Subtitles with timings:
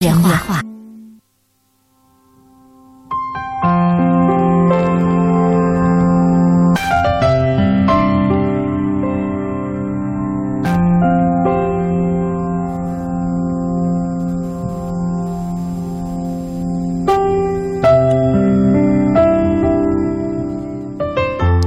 [0.00, 0.60] 夜话。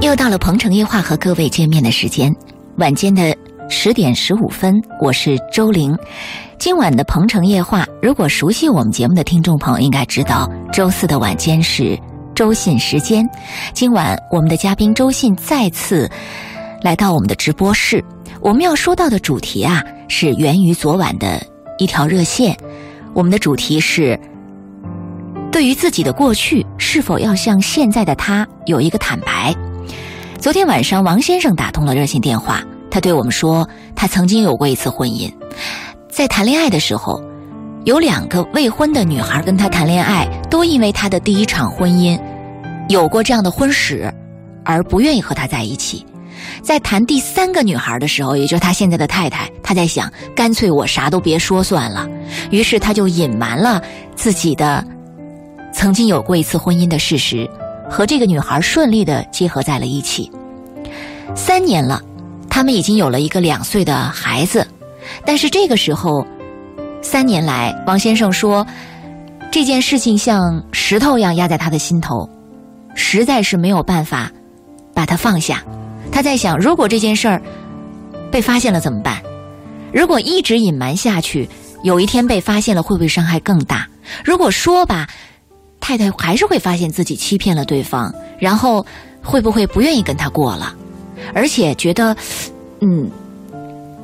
[0.00, 2.32] 又到了鹏城夜话和各位见面的时间，
[2.76, 3.36] 晚间的
[3.68, 5.96] 十点十五分，我是周玲。
[6.60, 11.98] 今晚的鹏城夜话，如果熟悉我们节目的听众朋友应该知道，周四的晚间是
[12.34, 13.26] 周信时间。
[13.72, 16.06] 今晚我们的嘉宾周信再次
[16.82, 18.04] 来到我们的直播室，
[18.42, 21.42] 我们要说到的主题啊，是源于昨晚的
[21.78, 22.54] 一条热线。
[23.14, 24.20] 我们的主题是：
[25.50, 29.54] 对于自己的过去，是否要向现在的他有一个坦白？
[30.38, 35.32] 昨天晚上，王先生打通了热线电话，他对我们说，他曾经有过一次婚姻，
[36.10, 37.22] 在谈恋爱的时候，
[37.84, 42.20] 有两个未婚的女孩跟他谈恋爱，都因为他的第一场婚姻
[42.88, 44.12] 有过这样的婚史，
[44.64, 46.04] 而不愿意和他在一起。
[46.62, 52.08] 在谈第三个女孩的时候，也就是他现在的太太，他在想，干脆我啥都别说算了。
[52.50, 53.80] 于是他就隐瞒了
[54.14, 54.84] 自己的
[55.72, 57.48] 曾经有过一次婚姻的事实。
[57.88, 60.30] 和这个女孩顺利的结合在了一起，
[61.34, 62.00] 三年了，
[62.48, 64.64] 他们已经有了一个两岁的孩子，
[65.24, 66.26] 但是这个时候，
[67.02, 68.66] 三年来，王先生说，
[69.50, 72.28] 这件事情像石头一样压在他的心头，
[72.94, 74.30] 实在是没有办法
[74.94, 75.62] 把它放下。
[76.10, 77.40] 他在想，如果这件事儿
[78.30, 79.22] 被发现了怎么办？
[79.92, 81.48] 如果一直隐瞒下去，
[81.82, 83.88] 有一天被发现了，会不会伤害更大？
[84.24, 85.08] 如果说吧。
[85.82, 88.84] 太太还是会发现自己欺骗了对方，然后
[89.22, 90.74] 会不会不愿意跟他过了？
[91.32, 92.14] 而且觉得，
[92.82, 93.10] 嗯，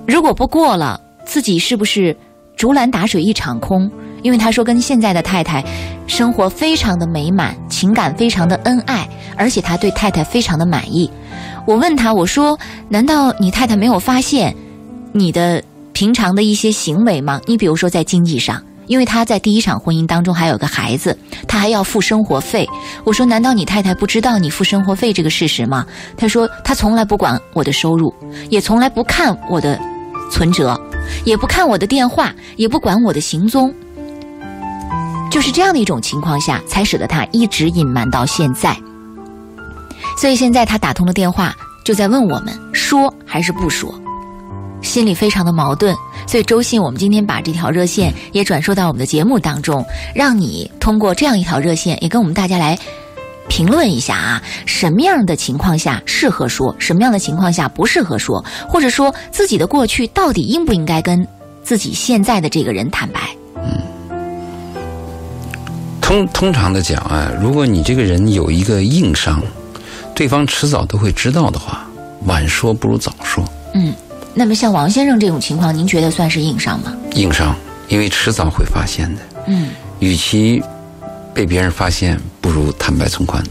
[0.08, 0.98] 如果不过了，
[1.36, 2.16] 自己是不是
[2.56, 3.90] 竹篮打水一场空？
[4.22, 5.62] 因为他说跟现在的太太
[6.06, 9.06] 生活非常的美满，情感非常的恩爱，
[9.36, 11.10] 而且他对太太非常的满意。
[11.66, 12.58] 我问他，我说：
[12.88, 14.56] 难道你太太没有发现
[15.12, 17.38] 你的平常的一些行为吗？
[17.44, 18.62] 你比如说在经济上。
[18.86, 22.64] 因为他在第一场婚姻当中还有个孩子，他还要付生活费。
[23.02, 25.84] 我说：“难道你太太不知道你付生活费这个事实吗？”
[26.16, 28.14] 他说：“他从来不管我的收入，
[28.48, 29.76] 也从来不看我的
[30.30, 30.80] 存折，
[31.24, 33.72] 也不看我的电话，也不管我的行踪。
[35.30, 38.76] 就是这样的一种情况下，才使得他一直隐瞒到现在。
[40.16, 43.94] 所以现在他打通了电话，就在问我们说还是不说，
[44.80, 45.94] 心里非常的矛盾。”
[46.26, 52.76] 所以，周信，我们今天把这条热线也转述到我们的节目当中，让你通过这样一条热线，也跟我们大家来
[53.48, 61.26] 评论一下啊，什么样的情况下适合说，什么样的情况下不适合说，或者说自己的过去到底应不应该跟
[61.62, 63.20] 自己现在的这个人坦白？
[63.56, 63.80] 嗯，
[66.00, 69.42] 通通常的讲啊，如果你这个人有一个硬伤，
[70.14, 71.86] 对方迟早都会知道的话，
[72.26, 73.44] 晚说不如早说。
[73.74, 73.94] 嗯。
[74.38, 76.94] 那么像王先生这种情况，您觉得算是硬伤吗？
[77.14, 77.56] 硬伤，
[77.88, 79.22] 因为迟早会发现的。
[79.46, 80.62] 嗯，与其
[81.36, 83.44] 被别人发现，不如坦白从宽。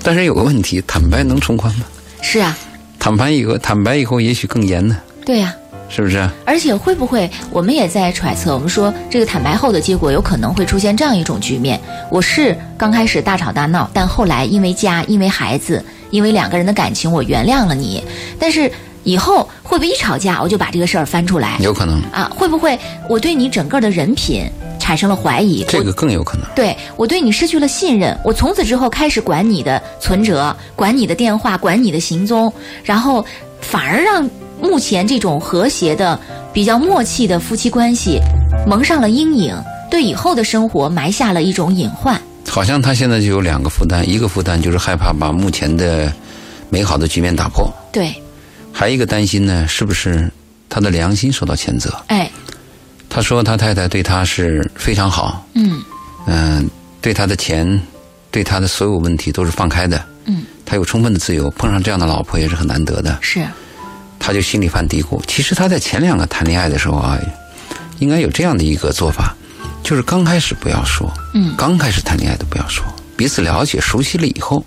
[0.00, 1.84] 但是有个问题，坦白能从宽吗？
[2.22, 2.56] 是啊，
[3.00, 4.96] 坦白以后，坦白以后也许更严呢。
[5.26, 5.52] 对呀，
[5.88, 6.24] 是不是？
[6.46, 11.80] 而且会不会，我们也在揣测，我们说这个坦白后的结果有可能会出现这样一种局面：
[12.12, 18.04] 我是刚开始大吵大闹，但后来因为家，因为孩子，因为两个人的感情，我原谅了你。
[18.38, 18.70] 但是。
[19.02, 21.56] 以后会不会一吵架我就把这个事儿翻出来？
[21.58, 22.78] 有可能啊，会不会
[23.08, 24.44] 我对你整个的人品
[24.90, 25.64] 产生了怀疑？
[25.68, 26.44] 这个更有可能。
[26.52, 32.52] 对我对你失去了信任，我从此之后开始管你的存折，管你的电话，管你的行踪，
[32.82, 33.24] 然后
[33.60, 34.28] 反而让
[34.60, 36.18] 目前这种和谐的、
[36.52, 38.18] 比较默契的夫妻关系
[38.66, 39.56] 蒙上了阴影，
[39.88, 42.20] 对以后的生活埋下了一种隐患。
[42.48, 46.12] 好像他现在就有两个负担，一个负担就是害怕把目前的
[46.68, 47.72] 美好的局面打破。
[47.92, 48.12] 对。
[48.72, 50.28] 还一个担心呢，是不是
[50.68, 51.94] 他的良心受到谴责？
[52.08, 52.28] 哎，
[53.10, 55.82] 他说他太太对他是非常好，嗯
[56.26, 56.70] 嗯，
[57.02, 57.80] 对他的钱，
[58.30, 63.18] 对他的所有问题都是放开的，嗯，他有充分的自由，碰上这样的老婆也是很难得的。
[63.20, 63.44] 是，
[64.20, 65.20] 他就心里犯嘀咕。
[65.26, 67.18] 其实他在前两个谈恋爱的时候啊，
[67.98, 69.36] 应该有这样的一个做法，
[69.82, 72.84] 就是刚开始不要说，嗯，刚开始谈恋爱都不要说，
[73.16, 74.64] 彼此了解熟悉了以后，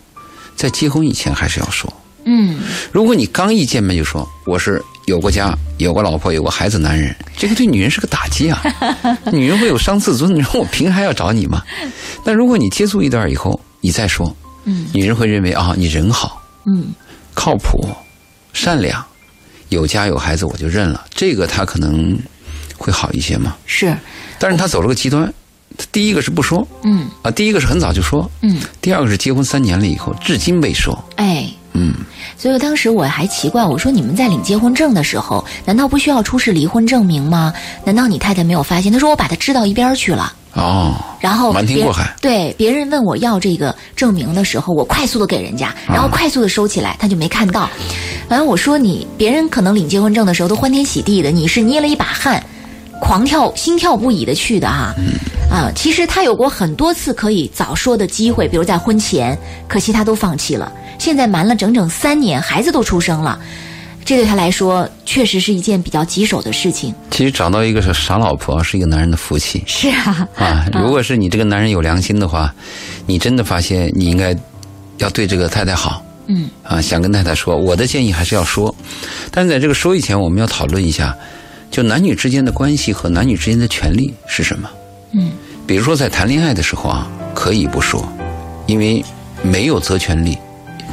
[0.56, 1.92] 在结婚以前还是要说。
[2.26, 2.60] 嗯，
[2.92, 8.64] 如果你刚一见面就说我是有过家、有过老婆、有过孩子男人，这个对女人是个打击啊！
[9.32, 11.62] 女人会有伤自尊，你说我凭啥要找你吗？
[12.24, 14.34] 但如果你接触一段以后，你再说，
[14.64, 16.88] 嗯，女人会认为啊，你人好，嗯，
[17.34, 17.86] 靠谱、
[18.54, 19.04] 善良，
[19.70, 21.06] 有家有孩子，我就认了。
[21.14, 22.18] 这个她可能
[22.78, 23.58] 会好一些嘛？
[23.66, 23.94] 是，
[24.40, 25.32] 但是她走了个极端，
[25.92, 31.50] 第一个是不说，嗯啊，第一个是很早就说，嗯，第二个是结婚三年了以后至今未说，哎。
[31.74, 31.94] 嗯，
[32.38, 37.54] 所以当时我还奇怪，我说你们在领结婚证的时候，难道不需要出示离婚证明吗？
[37.84, 38.92] 难道你太太没有发现？
[38.92, 40.34] 他说我把它支到一边去了。
[40.54, 47.68] 哦，然后瞒天过海，对别人问我要这个证明的时候，我快速的给人家，然后快速的收起来，他就没看到。
[48.30, 52.44] 完了，我说你别人可能领结婚证的时候都欢天喜地的，你是捏了一把汗，
[53.00, 54.94] 狂跳心跳不已的去的哈、
[55.50, 55.72] 啊。
[55.76, 59.38] 其实他有过很多次可以早说的机会，比如在婚前，
[59.68, 60.72] 可惜他都放弃了。
[61.00, 63.38] 现在瞒了整整三年，孩子都出生了，
[64.06, 66.94] 这对他来说确实是一件比较棘手的事情。
[67.12, 70.66] 其实找到一个是傻老婆是一个男人的福气是啊，啊。
[70.74, 72.54] 如果是你这个男人有良心的话，
[73.06, 74.36] 你真的发现你应该
[75.00, 76.02] 要对这个太太好。
[76.28, 78.74] 嗯啊，想跟太太说，我的建议还是要说，
[79.30, 81.14] 但是在这个说以前，我们要讨论一下，
[81.74, 84.70] 就男女之间的关系和男女之间的权利是什么。
[85.14, 85.32] 嗯
[85.66, 88.08] 比如说在谈恋爱的时候啊，可以不说，
[88.68, 89.04] 因为
[89.42, 90.38] 没有责权利。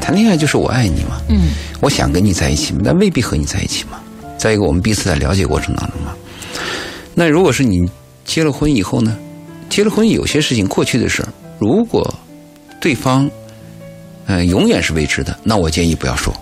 [0.01, 1.51] 谈恋爱就是我爱你嘛，嗯
[1.81, 4.01] 我想跟你在一起嘛，但未必和你在一起嘛。
[4.39, 6.15] 再一个，我们彼此在了解过程当中嘛。
[7.15, 7.79] 那如果是你
[8.25, 9.15] 结了婚以后呢？
[9.69, 11.29] 结了婚有些事情过去的事儿，
[11.59, 12.13] 如果
[12.81, 13.31] 对方
[14.27, 16.35] 呃永远是未知的，那我建议不要说，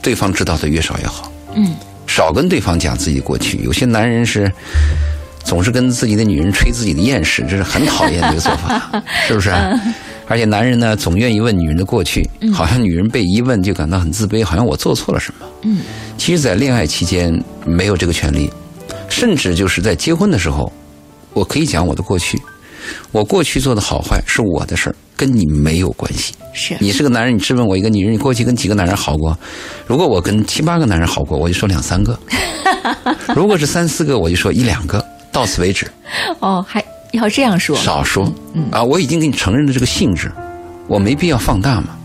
[0.00, 1.32] 对方知道的越少越好。
[1.54, 1.74] 嗯
[2.10, 3.58] 少跟对方讲自己的过去。
[3.58, 4.50] 有些男人是
[5.44, 9.50] 总是跟自己的女人吹自己的艳事，这是很讨厌的一个做法， 是不是？
[10.26, 15.46] 而且男人呢，总愿意问女人的过去，好像女人被一问就感到很自卑，好像我做错了什么。
[15.62, 15.78] 嗯
[16.18, 18.50] 其实，在恋爱期间没有这个权利，
[19.08, 20.70] 甚至就是在结婚的时候，
[21.32, 22.40] 我可以讲我的过去，
[23.12, 26.34] 我过去做的好坏是我的事儿，跟你没有关系。
[26.52, 29.36] 是你是个男人，你质问我一个女人，你过去跟几个男人好过？
[29.86, 32.14] 如果我跟七八个男人好过，我就说两三个；
[33.34, 35.90] 如果是三四个，我就说一两个，到此为止，
[36.40, 37.76] 哦，还要这样说。
[37.76, 38.32] 少说。
[38.70, 40.30] 啊，我已经给你承认了这个性质，
[40.88, 41.96] 我没必要放大嘛。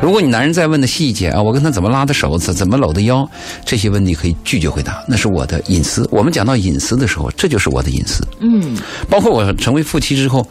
[0.00, 3.28] 如果你男人再问的细节啊，我跟他怎么拉的手，怎怎么搂的腰，
[3.64, 6.08] 这些问题可以拒绝回答，那是我的隐私。
[6.10, 8.26] 我们讲到隐私的时候，这就是我的隐私。
[8.40, 8.76] 嗯
[9.08, 10.46] 包括我成为夫妻之后，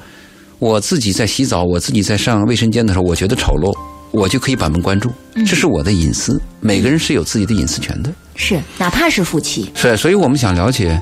[0.59, 3.75] 我自己在洗澡，我自己在上卫生间的时候，我觉得丑陋，
[4.11, 5.11] 我就可以把门关住，
[5.45, 6.39] 这是我的隐私。
[6.59, 9.69] 每个人是有自己的隐私权的，是，哪怕是夫妻。
[9.75, 9.97] 是。
[9.97, 11.01] 所以我们想了解，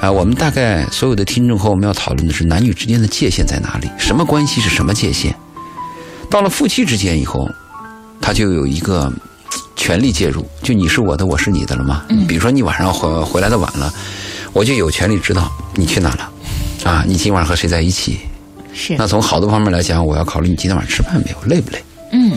[0.00, 5.34] 啊、我们大概所有的听众和我们要讨论的是男女之间的界限在哪里，什么关系是什么界限？
[6.28, 7.48] 到了夫妻之间以后，
[8.20, 9.12] 他就有一个
[9.76, 12.04] 权利介入，就你是我的，我是你的了嘛。
[12.28, 13.92] 比如说你晚上回回来的晚了，
[14.52, 16.30] 我就有权利知道你去哪了，
[16.84, 18.18] 啊，你今晚和谁在一起。
[18.72, 21.82] 是那从好多方面来讲，我要考虑你今天晚上吃饭没有，累不累？
[22.12, 22.32] 嗯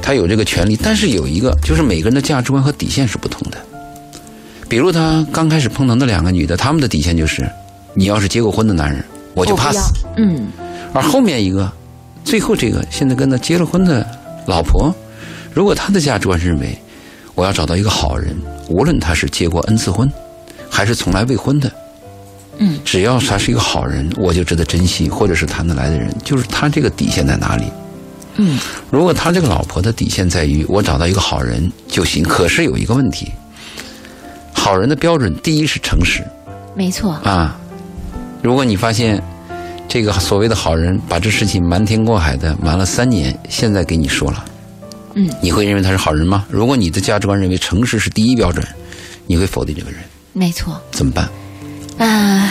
[0.00, 3.56] 他有这个权利，但是有一个就是每个人的价值观和底线是不同的。
[4.68, 7.48] 比如他刚开始碰到那两个女的，他们的底线就是，
[7.94, 9.02] 你要是结过婚的男人，
[9.34, 9.94] 我就怕死。
[10.16, 10.48] 嗯
[10.92, 11.72] 而后面一个，
[12.22, 14.06] 最后这个现在跟他结了婚的
[14.46, 14.94] 老婆，
[15.54, 16.76] 如果他的价值观是认为，
[17.34, 18.36] 我要找到一个好人，
[18.68, 20.10] 无论他是结过 n 次婚，
[20.68, 21.72] 还是从来未婚的，
[22.58, 27.64] 嗯，只要他是一个好人，我就值得珍惜，或者是谈得来的人，就是他这个底线在哪里？
[28.36, 28.58] 嗯
[28.90, 33.30] 如果他这个老婆的底线在于我找到一个好人就行，可是有一个问题，
[34.52, 36.20] 好人的标准第一是诚实
[36.74, 37.12] 没错。
[37.22, 37.56] 啊。
[38.42, 39.22] 如果你发现
[39.88, 44.44] 这个所谓的好人把这事情瞒天过海的瞒了三年，现在给你说了，
[45.14, 46.44] 嗯，你会认为他是好人吗？
[46.50, 48.66] 如果你的价值观认为诚实是第一标准，
[49.26, 50.00] 你会否定这个人，
[50.32, 50.80] 没错。
[50.90, 51.28] 怎么办？
[51.98, 52.50] 啊，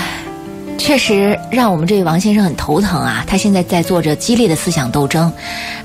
[0.84, 3.24] 确实让我们这位王先生很头疼啊！
[3.26, 5.32] 他现在在做着激烈的思想斗争。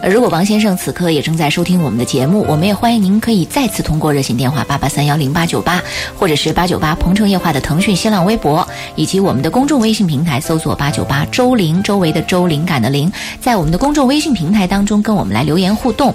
[0.02, 5.80] 如果王先生此刻也正在收听我们的节目，我们也欢迎您可以再次通过热线电话八八三幺零八九八，
[6.18, 13.08] 或者是八九八鹏城夜话的腾讯新浪微博，以及我们的公众微信平台搜索八九八周玲，周围的周灵感的灵，
[13.40, 16.12] 在我们的公众微信平台当中跟我们来留言互动。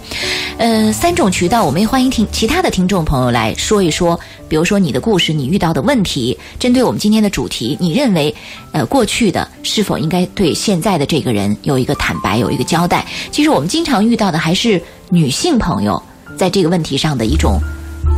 [0.58, 8.36] 呃，三种渠道，我们也欢迎听其他的听众朋友来说一说，比如说你的故事，你遇到的问题，针对我们今天的主题，你认为，
[8.74, 13.06] 呃，过去的是否应该对现在的这个人有一个坦白，有一个交代？
[13.32, 16.02] 其实我们经常遇到的还是女性朋友
[16.36, 17.60] 在这个问题上的一种，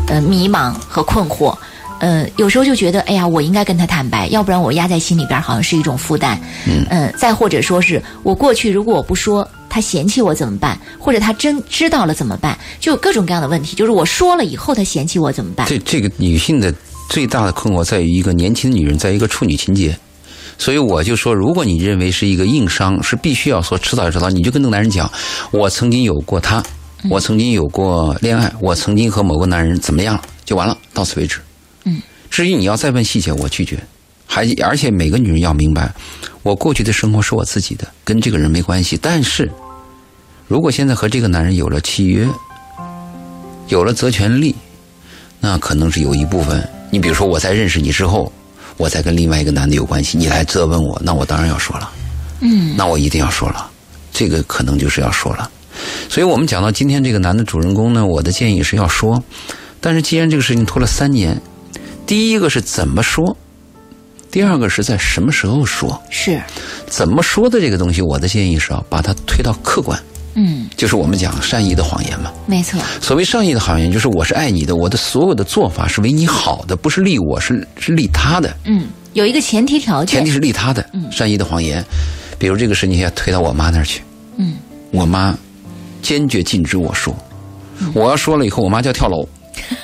[0.07, 1.55] 呃，迷茫和困惑。
[1.99, 6.39] 呃，有时候就觉得，哎呀，我应该跟他坦白，要不然我压在心里边好像是一种负担。
[6.89, 10.77] 嗯、再或者说是我过去如果我不说，他嫌弃我怎么办？
[10.99, 12.57] 或者他真知道了怎么办？
[12.79, 13.75] 就有各种各样的问题。
[13.75, 15.67] 就是我说了以后，他嫌弃我怎么办？
[15.67, 16.73] 这这个女性的
[17.09, 19.97] 最大的困惑在于一个年轻的女人，在一个处女情节。
[20.57, 25.11] 所以我就说，如果你认为是一个硬伤，是必须要说迟早要知道，你就跟那个男人讲，
[25.51, 26.63] 我曾经有过他，
[27.09, 31.39] 我曾经有过恋爱，我曾经和某个男人怎么样了，就完了，到此为止。
[31.83, 33.77] 嗯，至于你要再问细节，我拒绝。
[34.27, 35.93] 还而且每个女人要明白，
[36.41, 38.97] 我过去的生活是我自己的，跟这个人没关系。
[38.99, 39.49] 但是，
[40.47, 42.27] 如果现在和这个男人有了契约，
[43.67, 44.55] 有了责权利，
[45.39, 46.67] 那可能是有一部分。
[46.89, 48.31] 你比如说，我在认识你之后，
[48.77, 51.89] 我再跟另外一个男的有关系，你来责问我，那我当然要说了。
[52.41, 53.69] 嗯，那我一定要说了，
[54.11, 55.49] 这个可能就是要说了。
[56.09, 59.21] 所以我们讲到今天这个男的主人公呢，我的建议是要说。
[59.79, 61.39] 但是既然这个事情拖了三年，
[62.05, 63.37] 第一个是怎么说，
[64.31, 66.41] 第二个是在什么时候说，是
[66.87, 70.01] 怎么说的这个东西，我的建议是要把它推到客观，
[70.35, 72.31] 嗯，就是我们讲善意的谎言嘛。
[72.45, 78.55] 没错，所谓善意的谎言，就是我是爱你的，我的所有的做法是为你好的，不是利我，是是利他的。
[78.65, 80.87] 嗯，有一个前提条件，前提是利他的。
[80.93, 81.11] 嗯。
[81.11, 81.83] 善意的谎言，
[82.37, 84.01] 比如这个事情要推到我妈那儿去，
[84.37, 84.57] 嗯，
[84.91, 85.37] 我妈
[86.01, 87.15] 坚决禁止我说，
[87.93, 89.27] 我要说了以后，我妈就要跳楼，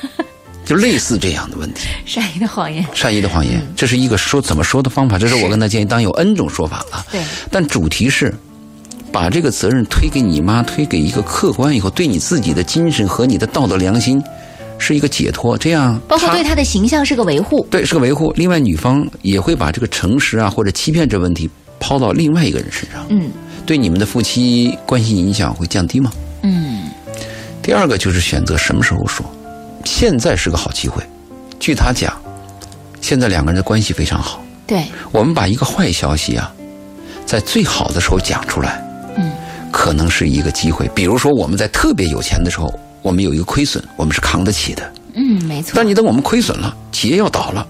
[0.65, 1.87] 就类似这样的问题。
[2.05, 7.05] 善意的谎言，善意的谎言，这是一个说怎么说的方法，这是我跟他建议，当然有 N 种说法了。
[7.11, 8.33] 对，但主题是
[9.11, 14.21] 把这个责任推给你妈，推给一个客观以后，对你自己的精神和你的道德良心
[14.77, 17.65] 是一个解脱，这样包括对他的形象是个维护。
[17.69, 18.31] 对是个维护。
[18.35, 21.49] 另外，女方也会把这个诚实啊或者欺骗这问题
[21.79, 23.29] 抛到另外一个人身上，嗯
[23.65, 26.11] 对你们的夫妻关系影响会降低吗？
[26.41, 26.89] 嗯，
[27.61, 29.23] 第二个就是选择什么时候说，
[29.85, 31.03] 现在是个好机会。
[31.59, 32.11] 据他讲，
[33.01, 34.43] 现在两个人的关系非常好。
[34.65, 36.51] 对，我们把一个坏消息啊，
[37.23, 38.90] 在最好的时候讲出来，嗯，
[39.71, 40.87] 可能是一个机会。
[40.93, 44.93] 比如说我们在特别有钱的时候，我们有一个亏损，我们是扛得起的。
[45.13, 45.73] 嗯，没错。
[45.75, 47.65] 但你等我们亏损了，企业要倒了，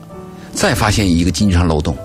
[0.54, 1.96] 再发现一个经济上漏洞，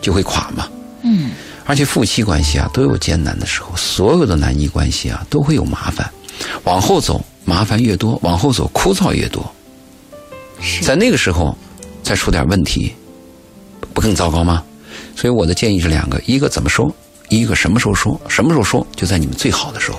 [0.00, 0.68] 就会垮嘛。
[1.02, 1.30] 嗯，
[1.64, 6.10] 而且夫妻关系啊都有艰难的时候，所有的男女关系啊都会有麻烦，
[6.64, 9.44] 往后走麻烦越多，往后走枯燥越多。
[10.60, 11.56] 是在那个时候
[12.02, 12.94] 再出点问题，
[13.94, 14.62] 不更糟糕吗？
[15.14, 16.94] 所以我的建议是两个：一个怎么说，
[17.28, 18.20] 一个什么时候说。
[18.28, 19.98] 什么时候说，就在你们最好的时候。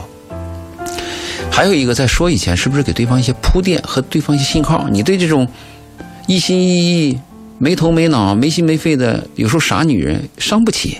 [1.51, 4.87] 还有一个，在说以前，是不是给对方一些铺垫和对方一些信号？
[4.89, 5.47] 你对这种
[6.27, 7.19] 一心一意、
[7.57, 10.97] 没头没脑、没心没肺的，有时候傻女人伤不起。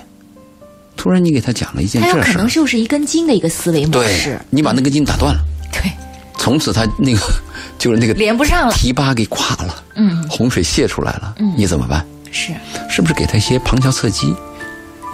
[0.96, 5.40] 突然你给她讲了一件事儿，能就是一根筋的一个思维模对式，，你把那根筋打断了，
[5.72, 5.92] 对，
[6.40, 7.20] 从此他那个
[7.78, 8.74] 就是那个连不上了。
[8.74, 12.04] 堤坝给垮了，嗯，洪水泄出来了，嗯你怎么办？
[12.32, 12.52] 是，
[12.90, 14.34] 是不是给他一些旁敲侧击？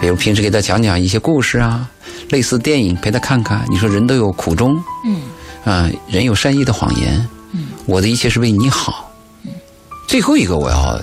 [0.00, 1.88] 比如平时给他讲讲一些故事啊，
[2.30, 3.64] 类似电影陪他看看。
[3.70, 5.22] 你说人都有苦衷嗯
[5.64, 7.28] 啊，人有善意的谎言。
[7.52, 9.10] 嗯，我的一切是为你好。
[10.06, 11.00] 最后一个我要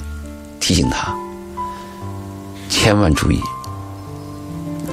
[0.60, 1.16] 提醒他，
[2.70, 3.40] 千万注意，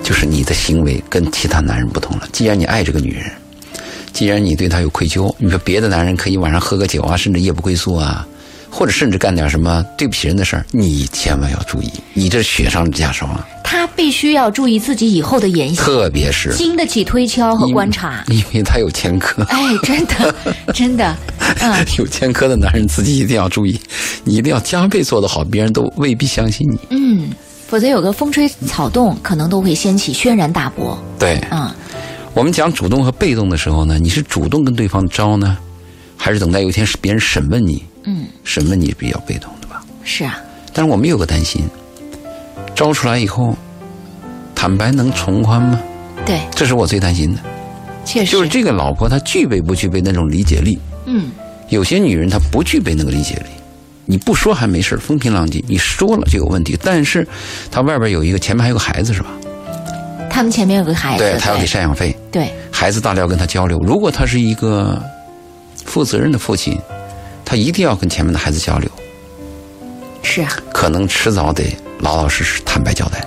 [0.02, 2.28] 就是你的行为跟其他男人不同了。
[2.33, 3.31] 既然你爱这个女人，
[4.12, 8.26] 既然你对她有愧疚，你说别的男人可以晚上喝个酒啊，甚至夜不归宿啊，
[8.70, 13.46] 或者甚至干点什么对不起人的事儿，你千万要注意，你这雪上加霜啊！
[13.64, 18.25] 他必须要注意自己以后的言行，特别是经得起推敲和观察。
[18.28, 19.42] 因 为他有前科。
[19.44, 20.34] 哎，真的，
[20.72, 21.16] 真的，
[21.60, 23.78] 嗯，有前科的男人自己一定要注意，
[24.25, 26.78] 你一定要加倍做得好，别人都未必相信你。
[26.90, 27.30] 嗯，
[27.66, 30.98] 否则有个风吹草动，可能都会掀起轩然大波。
[31.18, 31.70] 对嗯，
[32.32, 35.58] 我们讲主动和被动的时候呢，你是主动跟对方招呢，
[36.16, 37.84] 还是等待有一天是别人审问你？
[38.10, 39.82] 嗯，审问你是比较被动的吧？
[40.02, 40.40] 是啊，
[40.72, 41.62] 但是我们有个担心，
[42.74, 43.54] 招出来以后，
[44.54, 45.78] 坦白能从宽吗？
[46.24, 47.40] 对，这是我最担心的。
[48.06, 50.78] 确实，就是这个老婆她具备不具备那种理解力？
[51.04, 51.30] 嗯，
[51.68, 53.50] 有些女人她不具备那个理解力，
[54.06, 56.78] 你不说还没事儿风平浪静；你说了就有问题。
[56.82, 57.28] 但是
[57.70, 59.28] 她外边有一个，前面还有个孩子是吧？
[60.30, 63.78] 他们前面有个孩子，对，她要给赡养费，对，孩子大了要跟他交流。
[63.80, 65.02] 如果他是一个
[65.84, 66.78] 负责任的父亲，
[67.49, 68.90] 他一定要跟前面的孩子交流，
[70.23, 71.64] 是啊，可能迟早得
[71.99, 73.26] 老老实实坦白交代。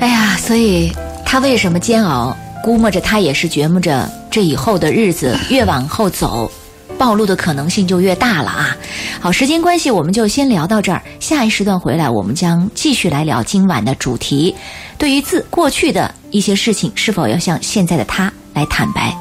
[0.00, 0.92] 哎呀，所以
[1.24, 2.36] 他为什么煎熬？
[2.64, 6.50] 估摸着他也是觉摸着这以后的日子 越往后走，
[6.98, 8.76] 暴露的可能性就越大了啊！
[9.20, 11.00] 好，时间关系，我们就先聊到这儿。
[11.20, 14.52] 下一时段回来，我们将继续来聊今晚的主题：
[14.98, 19.16] 对于自过去的一些事情，是否要向现在的他来坦白？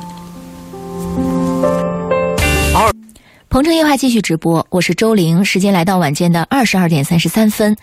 [3.54, 7.78] 鹏城夜话继续直播，我是周玲，时间来到晚间的二十二点三十三分。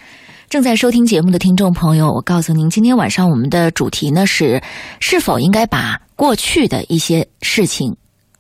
[0.49, 4.61] 正在收听节目的听众朋友，我告诉您，今天晚上我们的主题呢是
[4.99, 7.97] 是否应该把过去的一些事情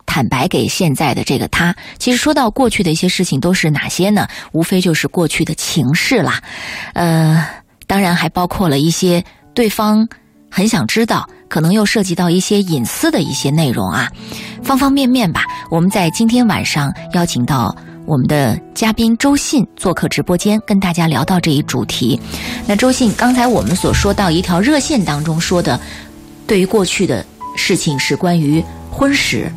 [0.07, 1.73] 坦白给现在的这个他。
[1.99, 4.27] 其实说到过去的一些事情，都是哪些呢？
[4.51, 6.43] 无非就是过去的情事啦，
[6.95, 7.47] 呃，
[7.87, 10.05] 当然还包括了一些对方
[10.51, 14.11] 很想知道，可能又涉及到一些隐私的一些内容啊，
[14.63, 15.43] 方方面面吧。
[15.71, 17.77] 我们在今天晚上邀请到。
[18.07, 22.19] 我们的嘉宾周信做客直播间，跟大家聊到这一主题。
[22.67, 25.79] 那周信，刚才我们所说到一条热线当中说的，
[26.45, 27.25] 对于过去的
[27.57, 29.49] 事情是关于婚史。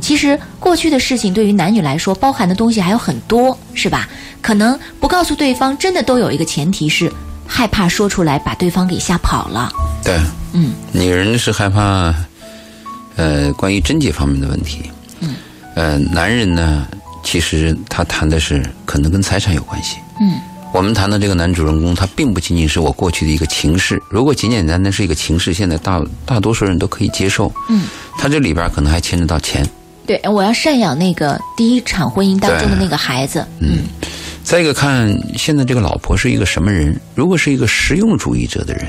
[0.00, 4.08] 其实过去的事情对于男女来说，包含的东西还有很多，是吧？
[4.40, 7.12] 可能不告诉对方，真的都有一个前提是
[7.46, 9.72] 害怕说出来把对方给吓跑了。
[10.04, 10.18] 对，
[10.52, 12.14] 嗯，女人是害怕，
[13.16, 14.90] 呃，关于贞洁方面的问题。
[15.20, 15.34] 嗯，
[15.74, 16.86] 呃，男人呢，
[17.22, 19.96] 其实他谈的是可能跟财产有关系。
[20.20, 20.40] 嗯，
[20.72, 24.00] 我们谈的这个男主人公，他并不仅仅是我过去的一个情事。
[24.10, 27.52] 如果简简单单是一个情事，现在大大多数人都可以接受。
[27.68, 27.84] 嗯，
[28.18, 29.66] 他这里边可能还牵扯到钱。
[30.06, 33.44] 对，我要赡养那个第一场婚姻当中的那个孩子。
[33.58, 33.80] 嗯，
[34.46, 36.96] 再一个看现在这个老婆是一个什么人？
[37.16, 38.86] 如果是一个实用主义者的人，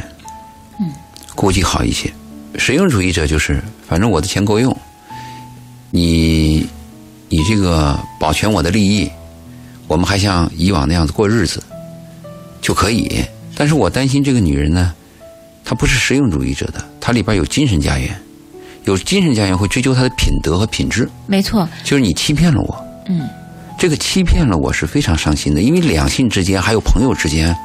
[0.79, 0.91] 嗯，
[1.33, 2.13] 估计好一些。
[2.59, 4.77] 实用主义者就是，反正我的钱够用，
[5.89, 6.63] 你
[7.27, 9.09] 你这个保全我的利益，
[9.87, 11.63] 我们还像以往那样子过日子
[12.61, 13.25] 就可以。
[13.55, 14.93] 但是我担心这个女人呢，
[15.65, 18.15] 她不是实用主义者的，她里边有精神家园，
[18.83, 21.09] 有精神家园会追究她的品德和品质。
[21.25, 21.67] 没错。
[21.83, 23.27] 就是你欺骗了我，嗯，
[23.77, 27.55] 这个欺骗了我是非常伤心的，因为两性之间还有朋友之间，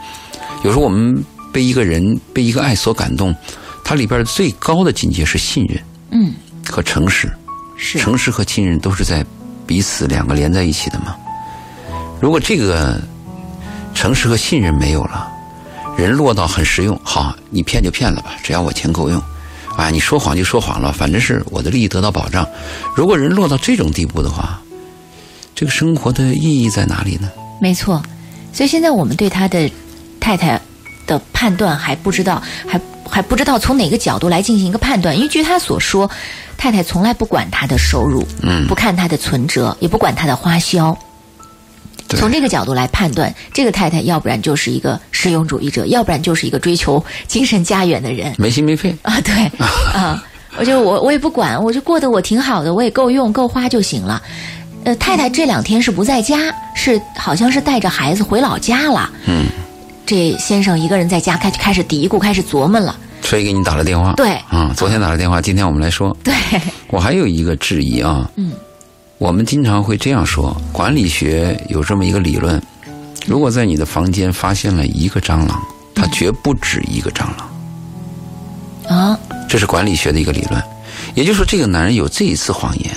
[0.63, 3.35] 有时候我们被一个人被一个爱所感动，
[3.83, 6.35] 它里边最高的境界是信任嗯，
[6.69, 7.33] 和诚实。
[7.77, 7.99] 是。
[7.99, 9.25] 诚实和信任都是在
[9.67, 11.17] 彼此两个连在一起的嘛。
[12.21, 13.01] 如果这个
[13.95, 15.29] 诚实和信任没有了，
[15.97, 19.21] 人落到很实用，好，你骗就骗了吧，只要我钱够用，
[19.77, 22.47] 啊，你说谎就说谎了，反正是我的利益得到保障。
[22.95, 24.62] 如果人落到这种地步的话，
[25.63, 27.31] 这个生活的意义在哪里呢？
[27.61, 28.03] 没错，
[28.53, 29.71] 所以现在我们对他的
[30.19, 30.61] 太太
[31.07, 35.15] 的判断还不知道，还还不知道从哪个角度来进行一个判断。
[35.15, 36.11] 因为据他所说，
[36.59, 40.99] 太太从来不管他的收入，嗯不看他的存折，也不管他的花销。
[42.09, 48.93] 从这个角度来判断，这个太太要不然就是一个实用主义者，要不然就是一个追求精神家园的人没心没肺。
[49.03, 49.21] 啊。
[49.21, 49.33] 对
[49.95, 50.25] 啊，
[50.59, 54.21] 我就我我也不管，我就过得我挺好的，我也够用够花就行了。
[54.85, 59.11] 呃，太太这两天是不在家，是好像是带着孩子回老家了。
[59.27, 59.47] 嗯，
[60.05, 62.97] 这先生一个人在家开开始嘀咕，开始琢磨了。
[63.23, 64.15] 所以给你打了电话。
[64.15, 66.17] 对啊、昨天打了电话，今天我们来说。
[66.25, 66.35] 对，
[66.91, 68.53] 我还有一个质疑啊，嗯，
[69.19, 72.61] 我们经常会这样说，管理学有这么一个理论，
[73.25, 75.63] 如果在你的房间发现了一个蟑螂，
[75.95, 77.27] 它绝不止一个蟑
[78.89, 79.19] 螂，啊，
[79.49, 80.61] 这是管理学的一个理论。
[81.15, 82.91] 也就是说，这个男人有这一次谎言，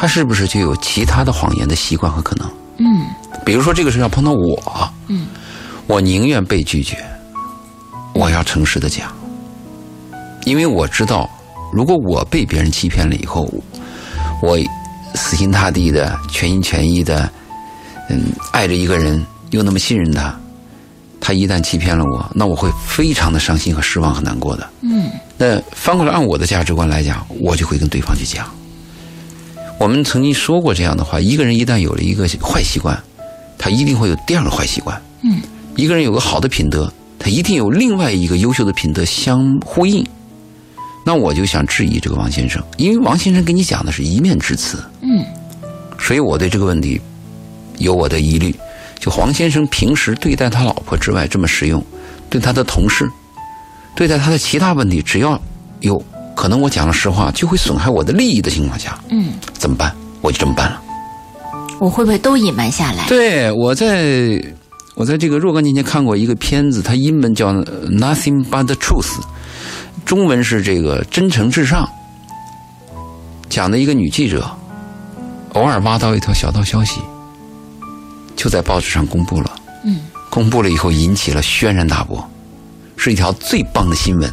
[0.00, 2.48] 他是不是就有其他的谎言的习惯和可能？
[2.76, 3.04] 嗯
[3.44, 5.26] 比如说这个事要碰到我，嗯，
[5.88, 6.96] 我宁愿被拒绝，
[8.14, 9.10] 我要诚实的讲，
[10.44, 11.28] 因为我知道，
[11.72, 13.52] 如果我被别人欺骗了以后，
[14.40, 14.56] 我
[15.16, 17.28] 死心塌地的、全心全意的，
[18.08, 20.32] 嗯，爱着一个人，又那么信任他，
[21.20, 24.70] 他一旦欺骗了我，那我会非常的伤心和失望和难过的。
[24.82, 28.48] 嗯那翻过来按我的价值观来讲，我就会跟对方去讲。
[29.78, 32.98] 我们曾经说过这样的话：一个人一旦有了一个坏习惯，
[33.56, 35.00] 他一定会有第二个坏习惯。
[35.22, 35.40] 嗯，
[35.76, 40.04] 一个人有个好的品德，他一定有另外一个优秀的品德相呼应。
[41.06, 45.24] 那我就想质疑这个王先生，因为王先生给你讲的是一面之词，嗯
[45.98, 47.00] 所以我对这个问题
[47.78, 48.54] 有我的疑虑。
[48.98, 51.82] 就黄先生平时对待他老婆之外这么实用，
[52.28, 53.08] 对他的同事，
[53.94, 55.40] 对待他的其他问题，只要
[55.80, 56.02] 有
[56.38, 59.92] 可能我讲了实话就会损害我的利益的情况下，嗯，怎么办？
[60.20, 60.80] 我就这么办了。
[61.80, 63.08] 我会不会都隐瞒下来？
[63.08, 64.40] 对，我在
[64.94, 67.52] 我在这个若干年前看过一个片子，它英文叫
[67.88, 69.16] 《Nothing But the Truth》，
[70.04, 71.88] 中文是这个真诚至上，
[73.48, 74.48] 讲的一个女记者
[75.54, 77.00] 偶尔挖到一条小道消息，
[78.36, 79.50] 就在报纸上公布了。
[79.84, 82.24] 嗯，公布了以后引起了轩然大波，
[82.96, 84.32] 是一条最棒的新闻，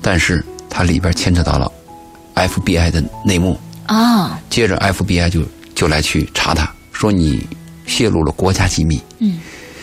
[0.00, 1.70] 但是它里边牵扯到了
[2.34, 3.58] FBI 的内幕。
[3.86, 5.42] 啊，接着 FBI 就
[5.74, 7.44] 就来去查他，说你
[7.86, 9.40] 泄露了国家机密，嗯，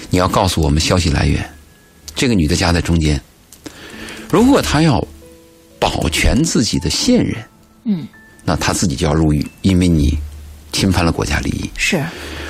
[0.09, 1.47] 你要告诉我们消息来源。
[2.15, 3.21] 这个女的夹在中间，
[4.29, 5.05] 如果她要
[5.77, 7.35] 保全自己的线人，
[7.83, 8.07] 嗯，
[8.45, 10.17] 那她自己就要入狱，因为你
[10.71, 11.69] 侵犯了国家利益。
[11.75, 12.01] 是，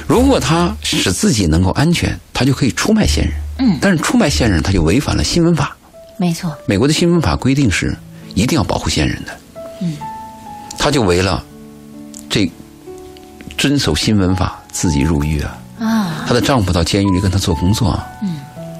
[0.05, 3.33] 如果她使自己能够安全，她就可以出卖线人。
[3.59, 5.75] 嗯，但是出卖线人，她就违反了新闻法。
[6.19, 7.97] 没错，美国的新闻法规定是
[8.37, 9.39] 一定要保护现任的。
[9.81, 9.97] 嗯，
[10.77, 11.43] 她就为了
[12.29, 12.49] 这
[13.57, 15.57] 遵守新闻法，自己入狱啊。
[15.79, 18.05] 啊，她的丈夫到监狱里跟她做工作啊。
[18.21, 18.37] 嗯，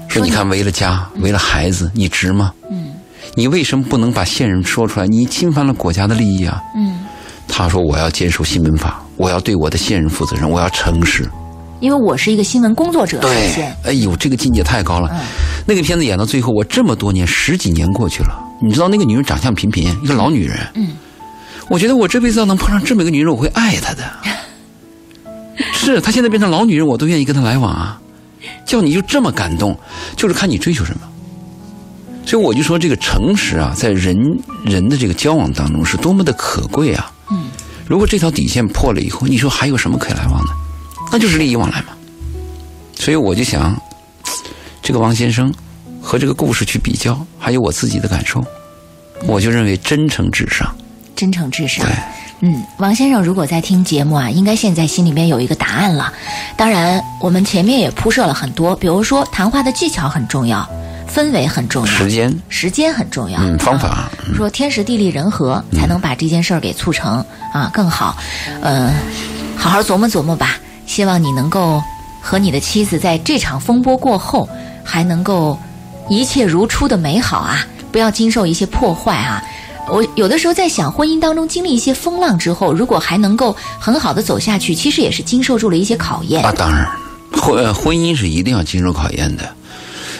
[0.08, 2.52] 说你看，为了家，为了孩子，你值吗？
[2.70, 2.86] 嗯
[3.34, 5.06] 你为什么不能把现任说出来？
[5.06, 6.62] 你侵犯了国家的利益啊！
[6.74, 7.04] 嗯
[7.46, 11.28] 她说我要坚守新闻法，我要对我的现任负责任，我要诚实。
[11.80, 15.08] 因为我是一个新闻工作者，对哎呦，这个境界太高了。
[15.66, 20.58] 那个片子演到最后，我这么多年，十几年过去了，你知道那个女人长相平平，一个老女人。
[20.74, 20.96] 嗯，
[21.68, 24.04] 我觉得我这辈子要能碰上这么一个女人，我会爱她的。
[25.74, 28.00] 是她现在变成老女人，我都愿意跟她来往啊。
[28.64, 29.78] 叫你就这么感动，
[30.16, 31.00] 就是看你追求什么。
[32.24, 34.14] 所以我就说，这个诚实啊，在人
[34.64, 37.10] 人的这个交往当中是多么的可贵啊。
[37.30, 37.46] 嗯，
[37.86, 40.52] 如果这条底线破了以后，你说还有什么可以来往的？
[41.10, 41.88] 那就是利益往来嘛。
[42.94, 43.74] 所以我就想，
[44.82, 45.52] 这个王先生
[46.08, 48.42] 和这个故事去比较，还有我自己的感受，
[49.26, 50.74] 我就认为真诚至上。
[51.14, 51.94] 真诚至上对。
[52.40, 56.10] 嗯，王先生如果在听节目啊，应该现在心里面有一个答案了。
[56.56, 60.66] 当然，我们前面也铺设了很多，比如说谈话的技巧很重要，
[61.14, 68.16] 氛围很重要，时间，时间很重要，嗯，方啊法，说天时地利人和才能把这件事儿给促成啊更好，
[68.62, 68.94] 呃，
[69.58, 70.56] 好好琢磨琢磨吧。
[70.86, 71.82] 希望你能够
[72.22, 74.48] 和你的妻子在这场风波过后，
[74.82, 75.58] 还能够
[76.08, 79.42] 一切如初的美好啊，不要经受一些破坏啊。
[79.90, 86.44] 我有的时候在想，婚姻当中经历一些风浪之后，如果还能够很好的走下去，其实也是经受住了一些考验。
[86.44, 86.86] 啊，当然，
[87.32, 89.48] 婚呃婚姻是一定要经受考验的。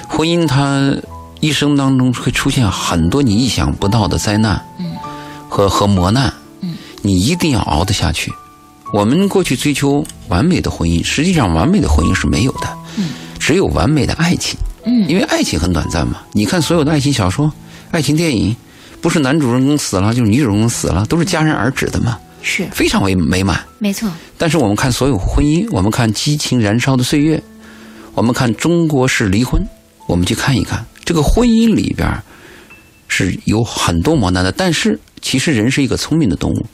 [0.08, 0.96] 婚姻它
[1.40, 4.96] 一生当中会出现很多你意想不到的灾难，嗯，
[5.50, 8.32] 和和磨难，嗯，你一定要熬得下去。
[8.94, 16.22] 我们过去追求完美的婚姻，实际上完美的婚姻是没有的，嗯，只有完美的爱情，嗯因为爱情很短暂嘛。
[16.32, 17.52] 你看所有的爱情小说、
[17.90, 18.54] 爱情电影，
[19.00, 23.62] 不是男主人公死了，就是女主人公死了，都是戛然而止的嘛，是非常为美满。
[23.78, 27.42] 没错，但是我们看所有婚姻，我们看激情燃烧的岁月，
[28.14, 29.60] 我们看中国式离婚，
[30.06, 32.22] 我们去看一看这个婚姻里边儿
[33.08, 34.52] 是有很多磨难的。
[34.52, 36.66] 但是其实人是一个聪明的动物。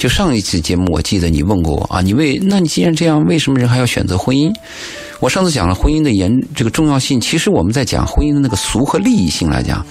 [0.00, 4.50] 就上一期节目，我记得你问过我啊，你为那你既然这样，为什么人还要选择婚姻？
[5.20, 9.84] 我上次讲了婚姻的严这个重要性，其实我们在讲婚姻的那个俗和利益性来讲，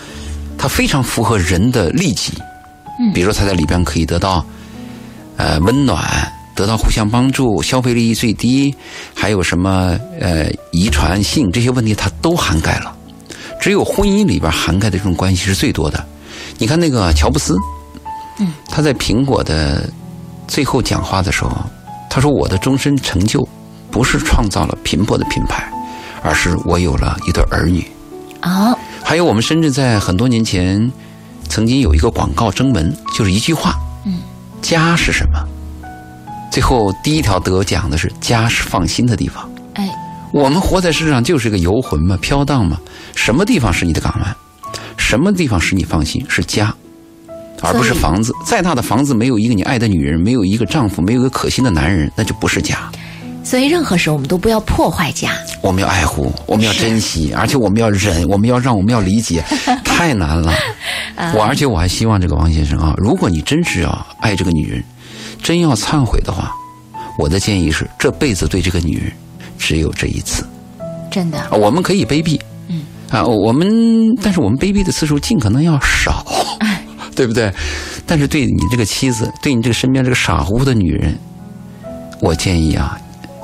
[0.58, 2.34] 它非常符合人的利己。
[3.00, 4.44] 嗯比如说他在里边可以得到
[5.38, 6.04] 呃温暖，
[6.56, 8.74] 得到互相帮助，消费利益最低，
[9.14, 12.92] 还有什么呃遗传性这些问题，它都涵盖了。
[13.62, 16.04] 只有婚姻里边涵盖的这种关系是最多的。
[16.58, 17.56] 你看那个乔布斯，
[18.40, 19.90] 嗯，他在苹果的
[20.48, 21.52] 最后讲话的时候，
[22.10, 23.48] 他说：“我的终身成就
[23.92, 25.70] 不是创造了苹果的品牌，
[26.24, 27.86] 而是我有了一对儿女。”
[28.42, 28.74] 啊、
[29.04, 30.92] 还有我们深圳在很多年前
[31.50, 33.76] 曾经有一个广告征文，就是一句话，
[34.06, 34.20] 嗯，
[34.62, 35.40] 家是什么？
[36.50, 39.48] 最后第一条得奖的是家是放心的地方。
[39.74, 39.90] 哎，
[40.32, 42.80] 我们活在世上就是个游魂嘛，飘荡嘛，
[43.14, 44.36] 什么地方是你的港湾？
[44.98, 46.26] 什么地方使你放心？
[46.30, 46.74] 是家，
[47.62, 48.34] 而不是房子。
[48.46, 52.90] 再大的房子，没有一个你爱的女人，没有一个丈夫，没有一个可心的男人，那就不是家。
[53.44, 55.32] 所以任何时候我们都不要破坏家。
[55.62, 59.44] 我们要爱护，我们要珍惜，而且我们要忍，我们要让，我们要理解，
[59.84, 60.54] 太难了。
[61.34, 64.84] 我而且我还希望这个王先生啊，如果你真是要爱这个女人，
[65.42, 66.52] 真要忏悔的话，
[67.18, 69.12] 我的建议是这辈子对这个女人
[69.58, 70.46] 只有这一次。
[71.10, 73.68] 真的，啊我们可以卑鄙，嗯，啊，我们
[74.22, 76.24] 但是我们卑鄙的次数尽可能要少，
[77.20, 77.54] 对不对？
[78.08, 81.20] 但是对你这个妻子，对你这个身边这个傻乎乎的女人，
[82.22, 82.98] 我建议啊，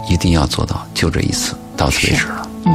[0.09, 2.49] 一定要做到就这一次，到此为止了。
[2.65, 2.73] 嗯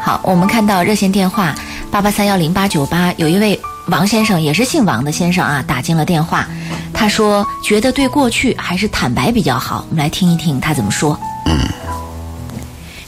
[0.00, 1.54] 好，我们看到热线电话
[1.90, 6.48] 八八三幺零八九八，有一位王先生，也是姓王的先生啊，打进了电话。
[6.94, 9.84] 他说觉得对过去还是坦白比较好。
[9.90, 11.20] 我们来听一听他怎么说。
[11.44, 11.52] 嗯，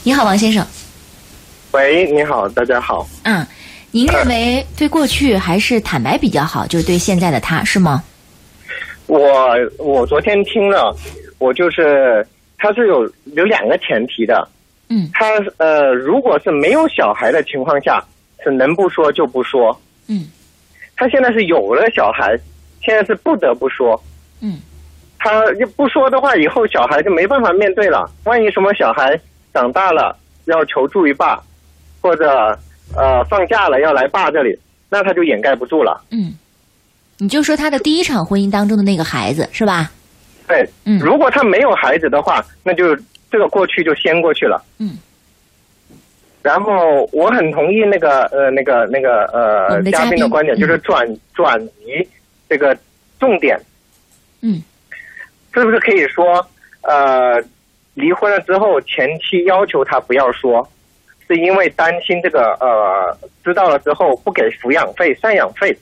[0.03, 0.63] 你好，王先生。
[1.71, 3.07] 喂，你好，大家好。
[3.23, 3.43] 嗯，
[3.95, 8.03] 您认为对过去还是坦白比较好，就是对现在的他是吗？
[9.05, 9.21] 我
[9.77, 10.97] 我昨天听了，
[11.37, 12.25] 我就是
[12.57, 14.47] 他是有有两个前提的，
[14.89, 15.27] 嗯他
[15.57, 18.03] 呃，如果是没有小孩的情况下，
[18.43, 19.79] 是能不说就不说。
[20.07, 20.25] 嗯
[20.95, 22.35] 他现在是有了小孩，
[22.81, 24.01] 现在是不得不说。
[24.39, 24.59] 嗯
[25.19, 28.09] 他就不说的话，以后小孩就没办法面对了。
[28.23, 29.15] 万一什么小孩
[29.53, 31.39] 长大了要求助于爸，
[32.01, 32.57] 或者
[32.95, 34.57] 呃放假了要来爸这里，
[34.89, 36.03] 那他就掩盖不住了。
[36.11, 36.33] 嗯，
[37.17, 39.91] 你就说他的第一场婚姻当中的那个孩子是吧？
[40.47, 42.95] 对，嗯如果他没有孩子的话，那就
[43.31, 44.63] 这个过去就先过去了。
[44.77, 44.97] 嗯。
[46.41, 52.05] 然后我很同意那个呃那个那个呃嘉宾的观点，嗯就是转转移
[52.49, 52.77] 这个
[53.17, 53.57] 重点，
[54.41, 54.61] 嗯
[55.53, 56.45] 是不是可以说
[56.81, 57.41] 呃
[57.93, 60.69] 离婚了之后，前妻要求他不要说，
[61.27, 65.75] 是因为担心这个呃知道了之后不给抚养费、赡养费，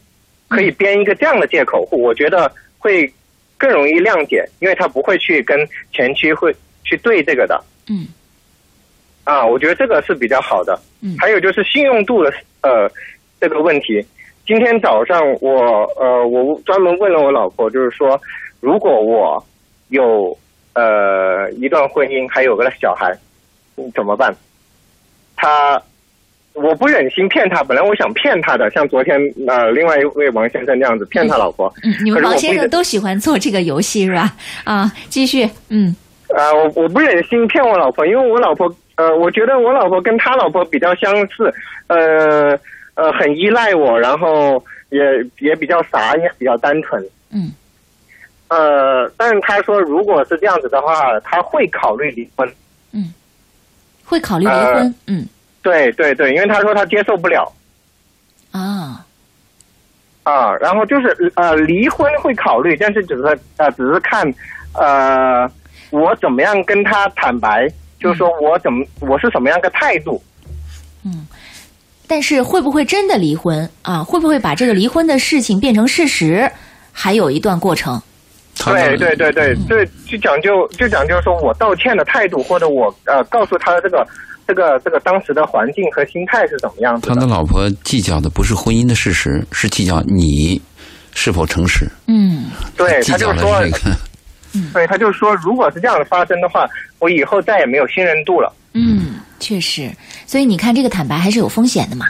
[0.47, 3.11] 可以编一个这样的借口，我觉得会
[3.57, 7.63] 更容易谅解，因为他不会去跟前妻会去对这个的。
[7.89, 8.07] 嗯
[9.23, 10.79] 啊，我觉得这个是比较好的。
[11.01, 12.89] 嗯还有就是信用度的呃
[13.39, 14.05] 这个问题。
[14.45, 18.19] 今天早上我呃我专门问了我老婆，就是说
[18.59, 19.43] 如果我
[19.89, 20.35] 有
[20.73, 23.15] 呃一段婚姻，还有个小孩，
[23.77, 24.35] 嗯怎么办？
[25.41, 25.81] 他
[26.53, 31.73] 我不忍心骗他，本来我想骗他的，像昨天呃另外一位王先生那样子骗他老婆。
[31.83, 34.31] 嗯，你们王先生都喜欢做这个游戏是吧？
[34.63, 35.95] 啊，继续，嗯
[36.35, 41.53] 啊、我我不忍心骗我老婆，因为我老婆，呃，我觉得我老婆跟他老婆比较相似，
[41.87, 42.57] 呃
[42.95, 44.99] 呃，很依赖我，然后也
[45.39, 47.51] 也比较傻，也比较单纯，嗯
[48.49, 52.53] 呃，但是他说如果是这样子的话，他会考虑离婚，嗯，
[54.11, 55.25] 会考虑离呃婚，嗯
[55.61, 57.49] 对对对，因为他说他接受不了
[58.51, 59.05] 啊，
[60.23, 64.21] 啊、然后就是呃离婚会考虑，但是只是呃只是看
[64.73, 65.49] 呃
[65.91, 67.71] 我怎么样跟他坦白，
[68.01, 70.21] 就是说我怎么我是什么样的态度。
[72.05, 74.03] 但是会不会真的离婚啊？
[74.03, 76.51] 会不会把这个离婚的事情变成事实？
[76.91, 78.01] 还有一段过程。
[78.57, 84.07] 他对对对对嗯对，就讲究就讲究说我道歉的态度，或者我呃告诉他的这个
[84.47, 87.27] 这个这个当时的环境和心态是怎么样子他的的。
[87.27, 90.61] 老婆计较的不是婚姻的事实，是计较你
[91.13, 91.87] 是否诚实。
[92.07, 93.95] 嗯 对，他就说较的是，这个。
[94.73, 96.67] 对，他就说，如果是这样的发生的话，
[96.99, 99.89] 我以后再也没有信任度了嗯，确实。
[100.27, 102.05] 所以你看，这个坦白还是有风险的嘛。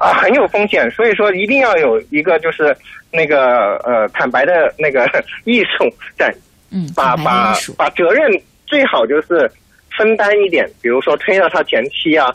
[0.00, 0.90] 啊，很有风险。
[0.90, 2.76] 所以说，一定要有一个就是
[3.10, 5.06] 那个呃坦白的那个
[5.44, 6.34] 艺术在，
[6.70, 7.54] 嗯，把把。
[7.76, 8.30] 把责任
[8.66, 9.50] 最好就是
[9.96, 12.32] 分担一点，比如说推到他前妻啊，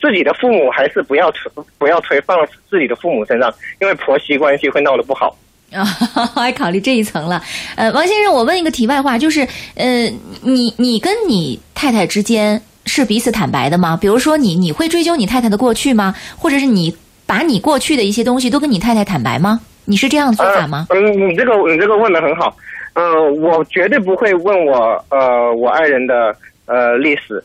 [0.00, 5.36] 自己的父母还是不要推不要推放到自己的父母身上，因为婆媳关系会闹得不好。
[5.70, 5.84] 啊，
[6.34, 7.42] 还考虑这一层了。
[7.76, 10.04] 呃，王先生，我问一个题外话，就是呃，
[10.42, 13.96] 你你跟你太太之间是彼此坦白的吗？
[14.00, 16.14] 比如说你你会追究你太太的过去吗？
[16.36, 16.96] 或者是你
[17.26, 19.60] 把你过去的一些东西都跟你太太坦白吗？
[19.84, 20.86] 你是这样做法吗？
[20.90, 22.56] 嗯，你这个你这个问的很好。
[22.94, 26.34] 嗯、我绝对不会问我呃我爱人的
[26.66, 27.44] 呃历史，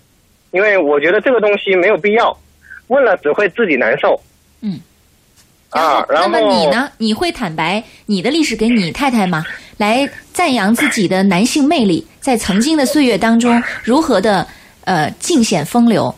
[0.50, 2.36] 因为我觉得这个东西没有必要，
[2.88, 4.20] 问了只会自己难受。
[4.62, 4.80] 嗯。
[5.70, 6.90] 啊，那然后么你呢？
[6.98, 9.46] 你会坦白你的历史给你太太吗？
[9.78, 14.48] 来赞扬自己的男性魅力，在曾经的岁月当中如何的
[14.86, 16.14] 呃尽显风流？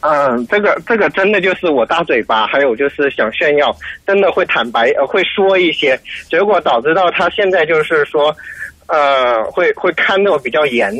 [0.00, 3.72] 嗯，这个这个真的就是我大嘴巴，还有就是想炫耀，
[4.04, 5.96] 真的会坦白，呃，会说一些，
[6.28, 8.34] 结果导致到他现在就是说，
[8.88, 10.92] 呃，会会看得我比较严。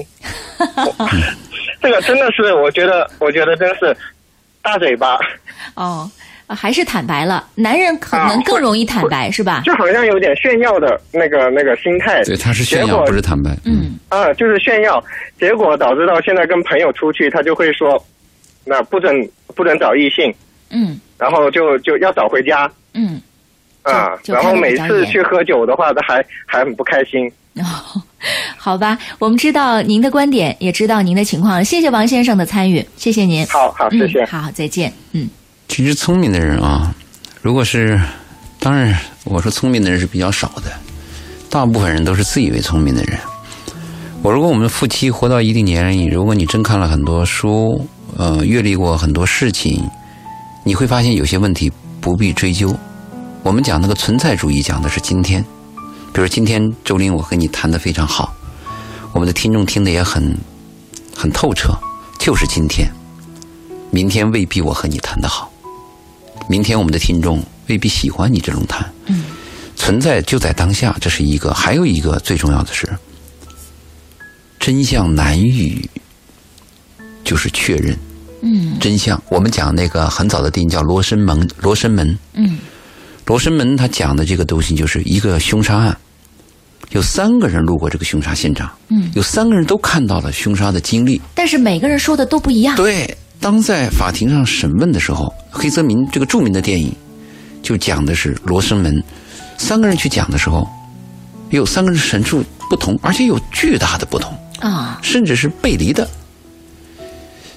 [1.83, 3.97] 这个真的是，我觉得，我觉得真是
[4.63, 5.19] 大嘴巴，
[5.75, 6.09] 哦，
[6.47, 7.45] 啊还是坦白了。
[7.57, 9.63] 男人可能更容易坦白，是吧？
[9.65, 12.23] 就好像有点炫耀的那个那个心态。
[12.23, 13.51] 对，他是炫耀，不是坦白。
[13.65, 15.03] 嗯啊，就是炫耀，
[15.41, 18.05] 结果导致到现在跟朋友出去，他就会说，
[18.67, 20.31] 那不准不准找异性，
[20.69, 23.21] 嗯然后就就要找回家嗯。
[23.83, 27.27] 啊，然后每次去喝酒的话，他还还很不开心。
[27.57, 27.65] 哦，
[28.57, 33.45] 好吧，我们知道您的观点，也知道您的情况，谢谢王先生的参与，谢谢您。
[33.47, 34.23] 好好，谢谢。
[34.23, 34.93] 嗯、好，再见。
[35.13, 35.29] 嗯
[35.69, 36.95] 其实聪明的人啊，
[37.41, 37.99] 如果是，
[38.61, 38.95] 当然
[39.25, 40.71] 我说聪明的人是比较少的，
[41.51, 43.19] 大部分人都是自以为聪明的人。
[44.23, 47.85] 我如果我们夫妻活到一定年龄，如果你真看了很多书，
[48.17, 49.83] 呃，阅历过很多事情，
[50.65, 52.73] 你会发现有些问题不必追究。
[53.43, 55.45] 我们讲那个存在主义，讲的是今天。
[56.13, 58.33] 比如今天周林，我和你谈的非常好，
[59.13, 60.39] 我们的听众听的也很
[61.17, 61.75] 很透彻，
[62.21, 62.89] 就是今天。
[63.91, 65.51] 明天未必我和你谈的好，
[66.49, 68.89] 明天我们的听众未必喜欢你这种谈。
[69.07, 69.25] 嗯，
[69.75, 71.53] 存在就在当下，这是一个。
[71.53, 72.89] 还有一个最重要的是，
[74.63, 75.77] 真相难于
[77.25, 77.99] 就是确认。
[78.43, 78.79] 嗯。
[78.79, 79.21] 真相。
[79.29, 82.59] 我们讲那个很早的电影叫《罗生门》，罗生门，嗯。
[83.27, 85.99] 罗生门他讲的这个东西就是一个凶杀案，
[86.91, 91.21] 有三个人路过这个凶杀现场，嗯，有三个人都看到了凶杀的经历。
[91.35, 92.77] 但是每个人说的都不一样。
[92.77, 96.95] 对，当在法庭上审问的时候，黑泽明这个著名的电影
[97.63, 99.03] 就讲的是罗生门，
[99.59, 100.69] 三个人去讲的时候，
[101.51, 106.09] 有三个人陈述不同，而且有巨大的不同，啊，甚至是背离的。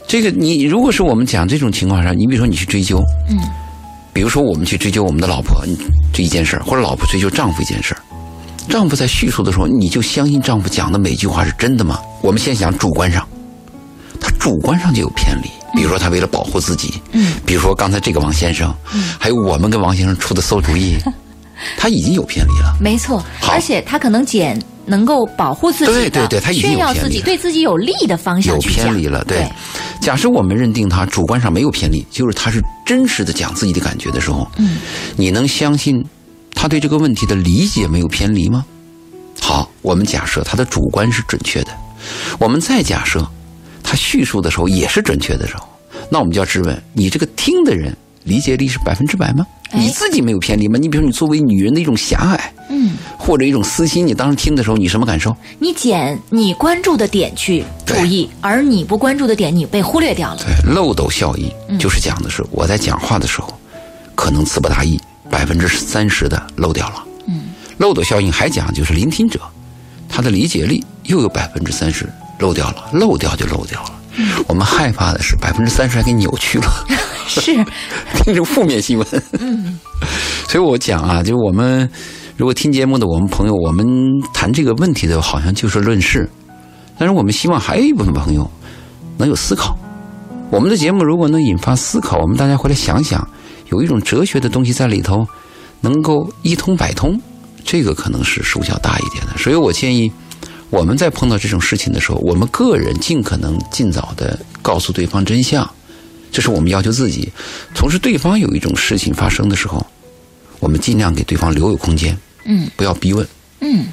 [0.07, 3.37] 这个你如果是我们讲这种情况下，你比如说你去追究，嗯。
[4.13, 5.61] 比如说我们去追究我们的老婆
[6.13, 7.99] 这一件事儿，或者老婆追究丈夫一件事儿，
[8.69, 11.99] 丈夫在叙述的时候，你就相信丈夫讲的每句话是真的吗？
[12.21, 13.27] 我们先想主观上，
[14.21, 20.95] 他主观上就有偏离，比如说他为了保护自己，嗯，比如说刚才这个王先生，嗯，还有我们跟王先生出的馊主意，
[21.77, 22.75] 他已经有偏离了。
[22.79, 29.47] 没错，而且他可能捡能够保护自己的，对对对他已经有炫耀自己，偏离对自己有利的方向有去讲偏离了，对。
[30.01, 34.77] 假设我们认定他主观上没有偏离，就是他是真实的讲自己的感觉的时候，嗯，
[35.15, 36.03] 你能相信
[36.53, 38.63] 他对这个问题的理解没有偏离吗？
[39.41, 41.71] 好，我们假设他的主观是准确的，
[42.39, 43.25] 我们再假设
[43.83, 45.67] 他叙述的时候也是准确的时候，
[46.09, 47.95] 那我们就要质问你这个听的人
[48.25, 49.45] 理解力是百分之百吗？
[49.71, 50.77] 哎你自己没有偏离吗？
[50.79, 55.35] 你比如你作为女人的一种狭隘，嗯，或者一种私心，你当时听的时候你什么感受？
[55.59, 60.37] 你捡你关注的点去注意，而你不关注的点你被忽略掉了。
[60.37, 63.53] 对，漏斗效应就是讲的是我在讲话的时候，
[64.13, 67.03] 可能词不达意，百分之三十的漏掉了。
[67.27, 69.39] 嗯，漏斗效应还讲就是聆听者，
[70.07, 72.07] 他的理解力又有百分之三十
[72.39, 73.91] 漏掉了，漏掉就漏掉了。
[74.47, 76.85] 我们害怕的是百分之三十还给扭曲了，
[77.29, 77.65] 是，
[78.23, 79.07] 听着负面新闻。
[79.39, 79.79] 嗯，
[80.47, 81.89] 所以我讲啊，就是我们
[82.37, 83.85] 如果听节目的我们朋友，我们
[84.33, 86.29] 谈这个问题的好像就事论事，
[86.97, 88.49] 但是我们希望还有一部分朋友
[89.17, 89.77] 能有思考。
[90.51, 93.27] 我们的节目如果能引发思考，我们大家回来想想，
[93.71, 95.25] 有一种哲学的东西在里头，
[95.81, 97.19] 能够一通百通，
[97.63, 99.35] 这个可能是收效大一点的。
[99.37, 100.11] 所以我建议，
[100.69, 105.67] 我们在碰到这种事情的时候，我们个人尽可能尽早的告诉对方真相，
[106.35, 107.31] 这是我们要求自己。
[107.73, 109.85] 同时，对方有一种事情发生的时候，
[110.59, 113.25] 我们尽量给对方留有空间，嗯不要逼问。
[113.61, 113.85] 嗯，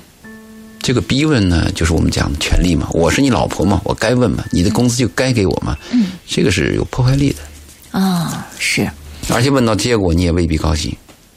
[0.80, 8.90] 这个逼问呢，就是我们讲的权利嘛，我是你老婆嘛，我该问嘛，你的工资就该给我嘛，嗯，这个是有破坏力的，啊、是
[9.32, 10.92] 而且问到结果你也未必高兴，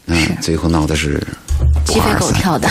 [0.07, 1.21] 嗯，最后闹的是
[1.85, 2.11] 鸡飞。
[2.19, 2.67] 狗跳的。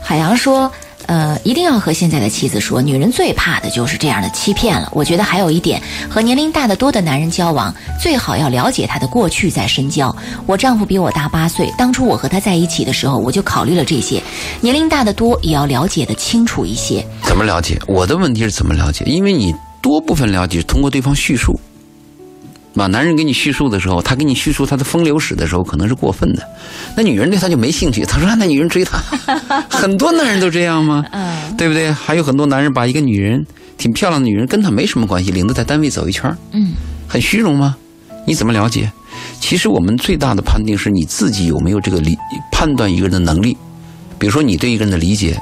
[0.00, 0.70] 海洋说。
[1.06, 4.88] 呃，一定要和现在的妻子说，女人最怕的就是这样的欺骗了。
[4.92, 10.14] 我觉得还有一点，和年龄大得多的男人交往，最好要了解他的过去再深交。
[10.46, 14.22] 我丈夫比我大八岁，当初我和他在一起的时候，我就考虑了这些。
[14.60, 17.04] 年龄大得多，也要了解的清楚一些。
[17.22, 17.78] 怎么了解？
[17.86, 19.04] 我的问题是怎么了解？
[19.06, 21.52] 因为你多部分了解通过对方叙述。
[22.74, 26.42] 把男人给你叙述的时候，他给你叙述他的风流史的时候，可能是过分的。
[26.96, 28.04] 那女人对他就没兴趣。
[28.04, 28.98] 他说：“啊那女人追他，
[29.70, 31.04] 很多男人都这样吗？
[31.12, 31.92] 嗯对不对？
[31.92, 33.46] 还有很多男人把一个女人
[33.78, 36.72] 挺漂亮的女人跟他没什么关系，领着在单位走一圈儿嗯
[37.06, 37.76] 很虚荣吗？
[38.26, 38.90] 你怎么了解？
[39.40, 42.16] 其实我们最大的判定是你自己有没有这个理
[42.50, 43.56] 判断一个人的能力。
[44.18, 45.38] 比如说你对一个人的理解，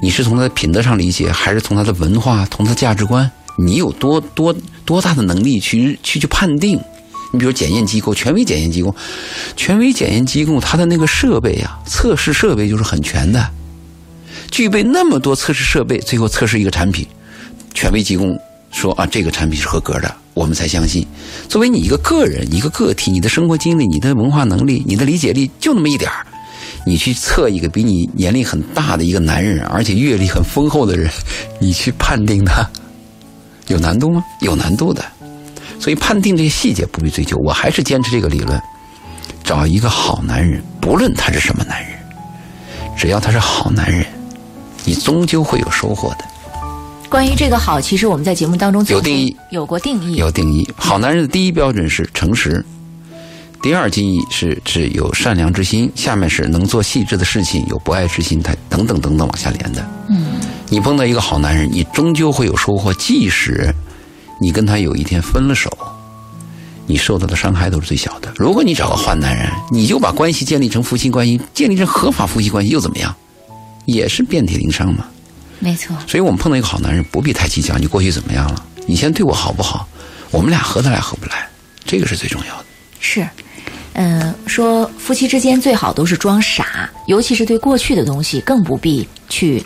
[0.00, 3.30] 你是从他的品德上理解，还是从他的文化、从他的价值观？
[3.56, 6.80] 你有多多多大的能力去去去判定？
[7.32, 8.94] 你比如检验机构、权威检验机构，
[9.56, 13.50] 权威检验机构它的那个设备啊，测试设备就是很全的，
[14.50, 17.04] 具备那么多测试设备，最后测试一个产品，
[17.74, 18.24] 权威机构
[18.70, 21.04] 说啊，这个产品是合格的，我们才相信。
[21.48, 26.24] 作为你一个个人、一个个体，你的生活经历、你的文化能力、你的理解力就那么一点儿，
[26.86, 31.10] 你去测一个比你年龄很大的一个男人，而且阅历很丰厚的人，
[31.58, 32.64] 你去判定他，
[33.68, 34.22] 有难度吗？
[34.40, 35.04] 有难度的。
[35.80, 38.60] 所以判定这些细节不必追究，我还是坚持这个理论：
[39.42, 41.90] 找一个好男人，不论他是什么男人，
[42.96, 44.06] 只要他是好男人，
[44.84, 46.24] 你终究会有收获的。
[47.10, 50.16] 关于这个好，其实我们在节目当中有定义有过定义。
[50.16, 50.66] 有定义。
[50.76, 52.64] 好男人的第一标准是诚实，
[53.62, 59.86] 第二定义是指有善良之心，下面是能做细致的事情，有博爱之心，他等等等等往下连的。
[60.74, 63.72] 嗯，你碰到一个好男人，你终究会有收获，即使
[64.40, 65.70] 你跟他有一天分了手，
[66.86, 68.32] 你受到的伤害都是最小的。
[68.36, 73.14] 如果你找个坏男人，你就把关系建立成夫妻关系，建立成合法夫妻关系又怎么样？
[73.86, 75.06] 也是遍体鳞伤嘛。
[75.60, 75.96] 没错。
[76.08, 79.86] 所以我们碰到一个好男人，不必太计较你过去怎么样了，你现在对我好不好？
[80.32, 81.48] 我们俩合得来合不来，
[81.84, 82.64] 这个是最重要的。
[82.98, 83.24] 是，
[83.92, 89.64] 嗯、说夫妻之间最好都是装傻，尤其是对过去的东西，更不必去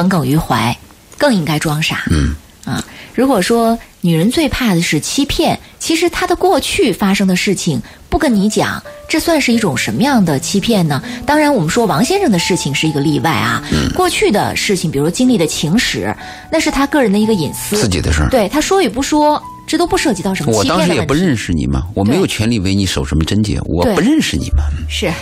[0.00, 0.74] 耿耿于怀，
[1.18, 2.04] 更应该装傻。
[2.10, 2.34] 嗯，
[2.64, 2.82] 啊，
[3.14, 11.02] 如果说女人最怕的是欺骗，其实她的过去发生的事情不跟你讲，这算是一种什么样的欺骗呢？
[11.26, 16.14] 当然，我们说王先生的事情是一个例外啊，嗯过去的事情，比如经历的情史，
[16.50, 18.30] 那是他个人的一个隐私，自己的事儿。
[18.30, 21.12] 对他说与不说，这都不涉及到什么我欺当时也不。
[21.12, 24.64] 认识你嘛，我没有权利为你守什么贞洁，我不认识你嘛。
[24.88, 25.12] 是。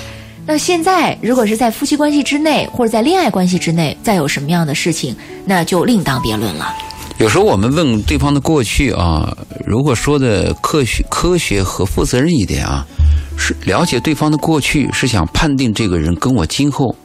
[0.51, 6.75] 那现在，如果是在夫妻关系之内，或者在恋爱关系之内，再有什么样的事情，那就另当别论了。
[7.19, 9.31] 有时候我们问对方的过去啊，
[9.67, 12.87] 如果说的科学、科学和负责任一点啊，
[13.37, 16.97] 是了解对方的过去，是想判定这个人跟我今后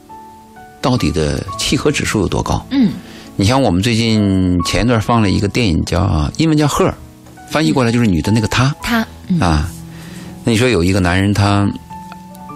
[0.80, 2.66] 到底的契合指数有多高。
[2.72, 2.92] 嗯，
[3.36, 6.90] 你像我们最近前一段放了一个电影叫英文叫《Her》，
[7.50, 9.70] 翻译过来就是女的那个她她，嗯啊。
[10.46, 11.70] 那你说有一个男人他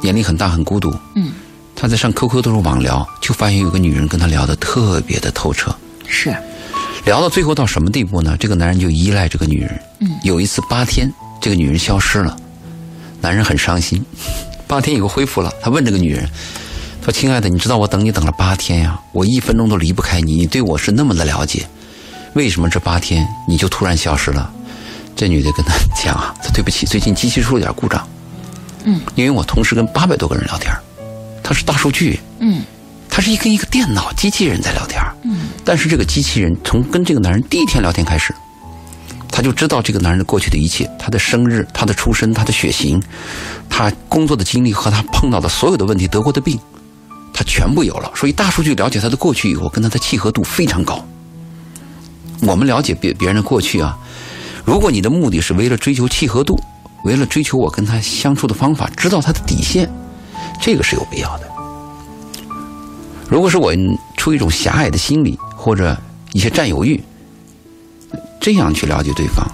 [0.01, 1.31] 年龄很大很孤独，嗯，
[1.75, 5.75] 他在上 QQ 都是网聊，就发现有个女人跟他聊得特别的透彻。
[6.07, 6.35] 是，
[7.05, 8.37] 聊到最后到什么地步呢？
[8.39, 9.81] 这个男人就依赖这个女人。
[9.99, 12.37] 嗯，有一次八天，这个女人消失了，
[13.21, 14.03] 男人很伤心。
[14.67, 16.29] 八天以后恢复了，他问这个女人
[17.03, 21.65] ：“说亲爱的，你知道我等你等了八天呀，我一分钟都离不开你，你对我是那么的了解，
[22.33, 24.51] 为什么这八天你就突然消失了？”
[25.15, 28.07] 这女的跟他讲啊：“对不起，最近机器出了点故障。
[28.87, 30.73] 嗯，因为我同时跟八百多个人聊天，
[31.43, 32.19] 他是大数据。
[32.39, 32.63] 嗯，
[33.09, 35.01] 他是一跟一个电脑机器人在聊天。
[35.23, 38.33] 嗯，但是这个机器人从跟这个男人第一天聊天开始。”
[39.29, 42.99] 他就知道这个男人的过去的一切，他的生日、他的出身、他的血型，
[43.69, 46.57] 他工作的经历和他碰到的所有的问题、得过的病，
[47.33, 48.09] 他全部有了。
[48.15, 51.05] 所以大数据了解他的过去以后，跟他的契合度非常高。
[52.41, 53.95] 我们了解别别人的过去啊，
[54.65, 56.59] 如果你的目的是为了追求契合度，
[57.07, 59.89] 为了追求我跟他相处的方法，知道他的底线，
[60.61, 61.47] 这个是有必要的。
[63.29, 63.73] 如果是我
[64.17, 65.97] 出一种狭隘的心理或者
[66.33, 67.01] 一些占有欲。
[68.39, 69.45] 这样去了解对方，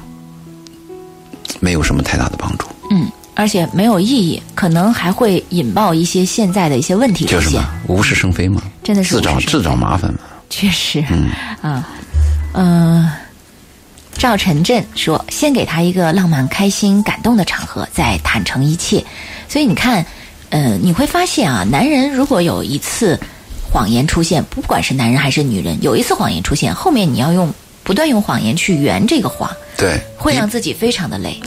[1.60, 2.68] 没有什么太大的帮助。
[2.92, 10.20] 嗯，而且没有意义，可能还会引爆一些现在的一些问题就是嘛，无事生非嘛，真的是自找自找麻烦嘛。
[10.48, 11.32] 确实，嗯
[11.62, 11.90] 啊，
[12.54, 13.10] 嗯，
[14.18, 19.04] 赵晨振说：“先给他一个浪漫、开心、感动的场合，再坦诚一切。”
[19.50, 20.06] 所以你看，
[20.50, 23.20] 呃，你会发现啊，男人如果有一次
[23.62, 27.54] 谎言出现，不管是男人还是女人，有一次谎言出现，后面你要用。
[27.86, 31.38] 不断用谎言去圆这个谎，对，会让自己非常的累。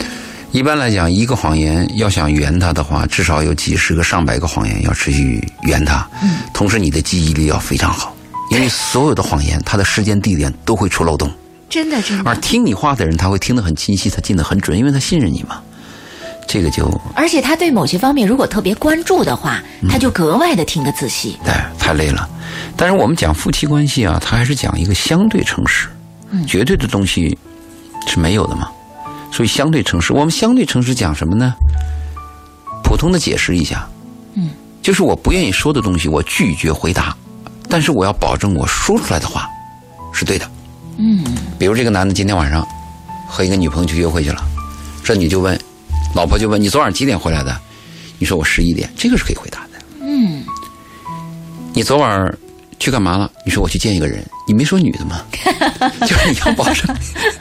[0.53, 6.07] 一般来讲，一个谎言要想圆它的话，至少有几十个、上百个谎言要持续圆它。
[6.23, 8.14] 嗯，同时你的记忆力要非常好，
[8.51, 11.33] 因为所有的谎言，它的时间、地点都会出漏洞。
[11.69, 12.31] 真的，真的。
[12.31, 15.61] 而听你话的人，他会听得很清晰，他进得很准，因为他信任你嘛。
[16.49, 21.37] 这个就，而且他对某些方面如果特别关注的话，他就格外的听得仔细。
[21.45, 22.29] 对，太累了。
[22.77, 25.89] 但是我们讲夫妻关系啊，他还是讲一个相对诚实。
[26.47, 27.39] 绝对的东西
[28.09, 28.69] 是没有的嘛，
[29.33, 30.12] 所以相对诚实。
[30.12, 31.55] 我们相对诚实讲什么呢？
[32.83, 33.89] 普通的解释一下，
[34.35, 34.51] 嗯，
[34.83, 37.17] 就是我不愿意说的东西，我拒绝回答，
[37.69, 39.49] 但是我要保证我说出来的话
[40.12, 40.51] 是对的，
[40.99, 41.25] 嗯。
[41.59, 42.67] 比如这个男的今天晚上
[43.29, 44.43] 和一个女朋友去约会去了，
[45.05, 45.59] 这你就问，
[46.15, 47.57] 老婆就问你昨晚几点回来的？
[48.19, 50.45] 你说我十一点，这个是可以回答的，嗯。
[51.75, 52.39] 你昨晚。
[52.79, 53.33] 去干嘛了？
[53.45, 55.23] 你说我去见一个人，你没说女的吗？
[56.07, 56.95] 就是你要保证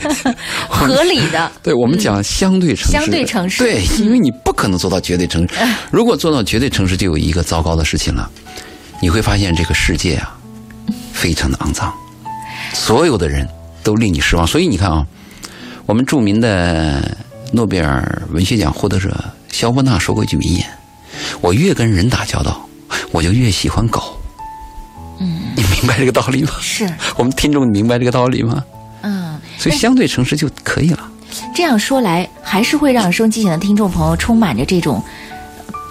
[0.69, 1.51] 合理的。
[1.61, 3.61] 对我们讲相对诚实，相对诚实。
[3.61, 5.55] 对，因为你不可能做到绝对诚实。
[5.91, 8.31] 如果做到绝对诚实，就有一个糟糕的事情了，
[9.01, 10.37] 你会发现这个世界啊，
[11.11, 11.93] 非常的肮脏，
[12.75, 13.47] 所有的人
[13.81, 14.45] 都令你失望。
[14.45, 15.07] 所以你看啊，
[15.85, 17.17] 我们著名的
[17.53, 19.15] 诺贝尔文学奖获得者
[19.49, 20.65] 肖伯纳说过一句名言
[21.39, 22.67] ：“我越跟人打交道，
[23.11, 24.19] 我就越喜欢狗。”
[25.19, 26.51] 嗯，你明白这个道理吗？
[26.59, 28.63] 是我们听众明白这个道理吗？
[29.01, 31.09] 嗯，所以相对诚实就可以了。
[31.55, 35.01] 这样说来，还是会让收音机前的听众朋友充满着这种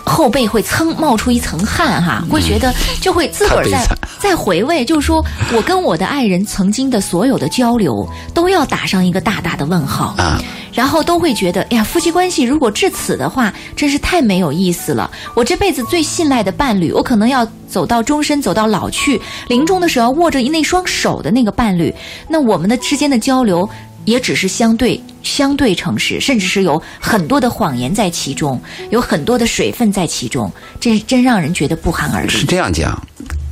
[0.05, 3.87] 后背会蹭冒出一层汗哈，会觉得就会自个儿在
[4.19, 5.25] 在回味，就是说
[5.55, 10.41] 我跟我的爱人曾经的所有的交流都要打上一个大大的问号啊。
[10.73, 15.09] 然后都会觉得，哎呀，夫妻关系如果至此的话，真是太没有意思了。
[15.33, 21.95] 我这辈子最信赖的伴侣，我可能要走到终身，走到老去，临终的时候握着那双手的那个伴侣，
[22.27, 23.69] 那我们的之间的交流
[24.05, 30.51] 也只是相对相对诚实，甚至是有很多的谎言在其中，有很多的水分在其中，
[30.81, 32.29] 这真让人觉得不寒而栗。
[32.29, 33.01] 是这样讲，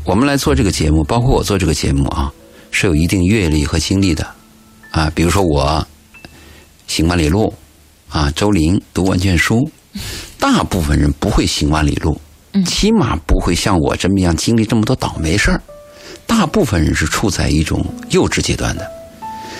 [0.05, 2.33] 我们来做这个节目，包括我做这个节目啊，
[2.71, 4.27] 是有一定阅历和经历的
[4.91, 5.87] 啊，比如说我。
[6.89, 7.55] 行万里路，
[8.11, 9.71] 啊，周林读万卷书，
[10.39, 12.21] 大部分人不会行万里路，
[12.67, 15.63] 起码不会像我这么样经历这么多倒霉事儿。
[16.27, 18.87] 大部分人是处在一种幼稚阶段的，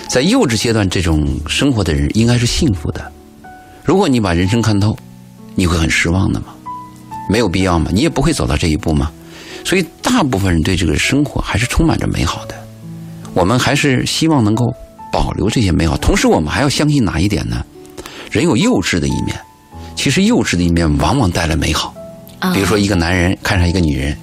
[0.09, 3.13] 在幼稚阶段这种生活的人应该是幸福的。
[3.85, 4.97] 如果你把人生看透，
[5.55, 6.47] 你会很失望的吗？
[7.31, 9.11] 没有必要嘛，你也不会走到这一步嘛。
[9.65, 12.55] 所以，大部分人对这个生活还是充满着美好的。
[13.35, 14.65] 我们还是希望能够。
[15.13, 17.63] 保留这些美好，同时我们还要相信哪一点呢？
[18.31, 19.39] 人有幼稚的一面，
[19.95, 21.95] 其实幼稚的一面往往带来美好。
[22.55, 24.17] 比如说，一个男人看上一个女人，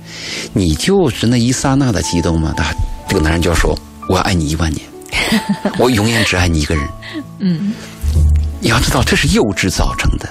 [0.51, 2.55] 你就是那一刹那的激动吗？
[2.57, 2.73] 他
[3.07, 3.77] 这个男人就要说
[4.09, 4.81] ：“我要爱你一万年，
[5.79, 6.87] 我永远只爱你一个人。”
[7.39, 7.73] 嗯，
[8.59, 10.29] 你要知道这是幼稚造成的。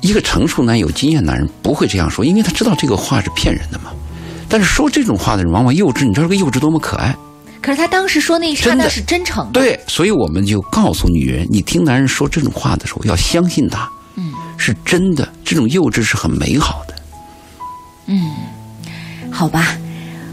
[0.00, 3.90] 一个成熟男有经验男人不会这样说，因为他知道这个话是骗人的嘛。
[4.48, 7.14] 但是说这种话的人往往幼稚，你知道这个幼稚多么可爱？
[7.60, 16.94] 可是他当时说那一刹那是真诚的，对，所以我们就告诉女人，你听男人说这种话的时候，要相信他，嗯，是真的，这种幼稚是很美好的。
[18.06, 18.30] 嗯，
[19.32, 19.76] 好吧。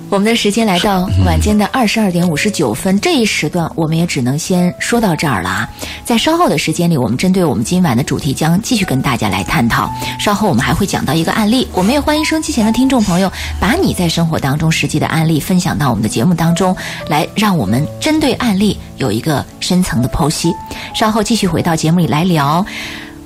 [0.09, 5.69] 我们的时间来到晚间的二十二点五十九分，这一时段我们也只能先说到这儿了啊！
[6.05, 9.91] 在稍后的时间里，我们针对我们今晚的主题将继续跟大家来探讨。
[10.19, 13.29] 稍后我们还会讲到一个案例，我们也欢迎收机前的听众朋友
[13.59, 16.75] 把你在生活当中实际的案例分享到我们的节目当中
[17.09, 20.53] 来，让我们针对案例有一个深层的剖析。
[20.93, 22.65] 稍后继续回到节目里来聊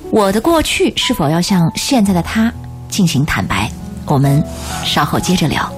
[0.10, 2.52] 我的过去是否要向现在的他
[2.88, 3.70] 进行坦白。
[4.06, 4.44] 我们
[4.84, 5.72] 稍后接着聊。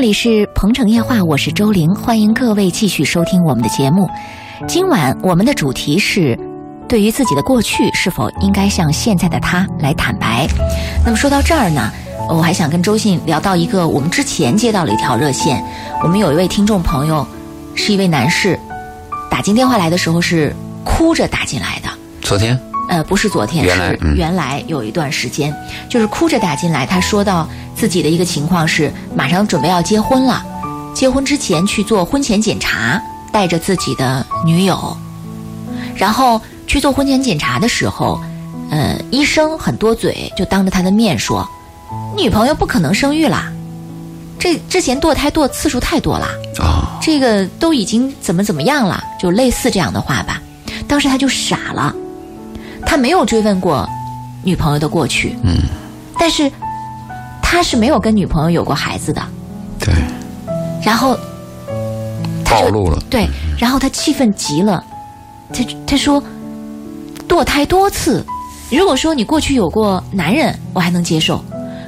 [0.00, 4.08] 这里是鹏城夜话，我是周玲，欢迎各位继续收听我们的节目。
[4.66, 6.34] 今晚我们的主题是，
[6.88, 10.48] 对于自己的过去是否应该向现在的他来坦白。
[11.04, 11.92] 那么说到这儿呢，
[12.30, 15.62] 我还想跟周信聊到一个，我们之前接到了一条热线，
[16.02, 17.26] 我们有一位听众朋友，
[17.74, 18.58] 是一位男士，
[19.30, 21.90] 打进电话来的时候是哭着打进来的。
[22.22, 22.58] 昨天。
[22.90, 25.54] 呃，不是昨天，原是原来有一段时间，
[25.88, 26.84] 就是哭着打进来。
[26.84, 30.44] 他说到自己的一个情况是，马上准备要结婚了，
[30.92, 34.96] 结婚之前去做婚前检查，带着自己的女友，
[35.94, 38.20] 然后去做婚前检查的时候，
[38.72, 41.48] 呃，医生很多嘴，就当着他的面说，
[42.16, 43.52] 女朋友不可能生育啦，
[44.36, 46.26] 这之前堕胎堕次数太多了
[46.58, 50.42] 啊，这个都已经怎么怎么样了，就类似这样的话吧。
[50.88, 51.94] 当时他就傻了。
[52.90, 53.88] 他没有追问过
[54.42, 55.58] 女朋友的过去，嗯，
[56.18, 56.50] 但是
[57.40, 59.22] 他是没有跟女朋友有过孩子的，
[59.78, 59.94] 对，
[60.84, 61.16] 然后
[62.44, 64.82] 暴露了，对，然后他气愤极了，
[65.52, 66.20] 他他说
[67.28, 68.26] 堕胎多次，
[68.72, 71.40] 如果说你过去有过男人，我还能接受，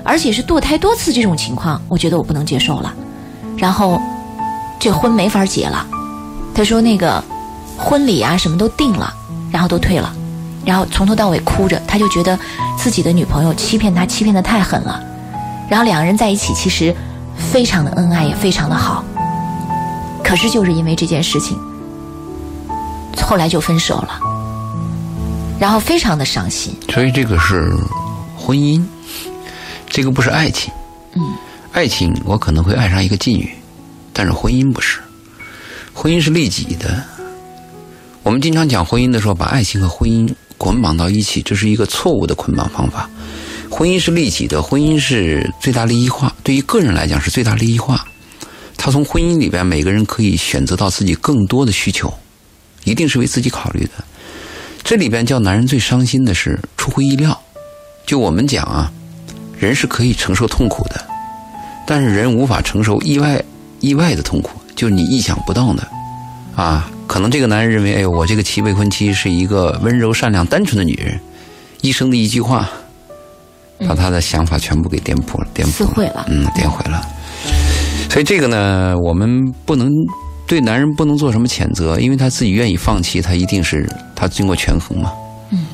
[0.04, 2.94] 而且是堕胎多次这种情况，我觉得我不能接受了，
[3.56, 4.00] 然后
[4.78, 5.84] 这婚没法结了，
[6.54, 7.20] 他说那个
[7.76, 9.12] 婚礼啊什么都定了，
[9.50, 10.14] 然后都退了。
[10.64, 12.38] 然后从头到尾哭着，他就觉得
[12.78, 15.02] 自己的女朋友欺骗他，欺骗的太狠了。
[15.68, 16.94] 然后两个人在一起，其实
[17.36, 19.04] 非常的恩爱，也非常的好。
[20.22, 21.58] 可是就是因为这件事情，
[23.22, 24.20] 后来就分手了。
[25.58, 26.74] 然后非常的伤心。
[26.92, 27.74] 所以这个是
[28.36, 28.84] 婚姻，
[29.88, 30.72] 这个不是爱情。
[31.14, 31.22] 嗯。
[31.72, 33.50] 爱情我可能会爱上一个妓女，
[34.12, 35.00] 但是婚姻不是，
[35.94, 37.02] 婚姻是利己的。
[38.22, 40.32] 我们经常讲婚姻的时候，把爱情和婚姻。
[40.62, 43.10] 捆绑到一起，这是一个错误的捆绑方法。
[43.68, 46.32] 婚姻是利己的，婚姻是最大利益化。
[46.44, 48.06] 对于个人来讲是最大利益化。
[48.76, 52.14] 他从婚姻里边，每个人可以选择到自己更多的需求，
[52.84, 54.04] 一定是为自己考虑的。
[54.84, 57.36] 这里边叫男人最伤心的是出乎意料。
[58.06, 58.92] 就我们讲啊，
[59.58, 61.04] 人是可以承受痛苦的，
[61.84, 63.44] 但是人无法承受意外
[63.80, 65.88] 意外的痛苦，就是你意想不到的
[66.54, 66.88] 啊。
[67.06, 71.20] 可能这个男人认为，哎，我这个妻未婚妻是一个温柔、善良、单纯的女人，
[71.82, 72.68] 一生的一句话，
[73.86, 75.84] 把他的想法全部给颠覆了，颠覆
[76.14, 77.02] 了，嗯，颠毁了。
[78.08, 79.28] 所以这个呢，我们
[79.66, 79.90] 不能
[80.46, 85.10] 对男人不能做什么谴责，因为他自己愿意放弃，他一定是他经过权衡嘛。
[85.50, 85.66] 嗯，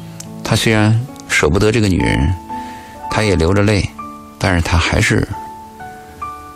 [0.42, 0.98] 他虽然
[1.28, 2.32] 舍不得这个女人，
[3.10, 3.88] 他也流着泪，
[4.38, 5.26] 但是他还是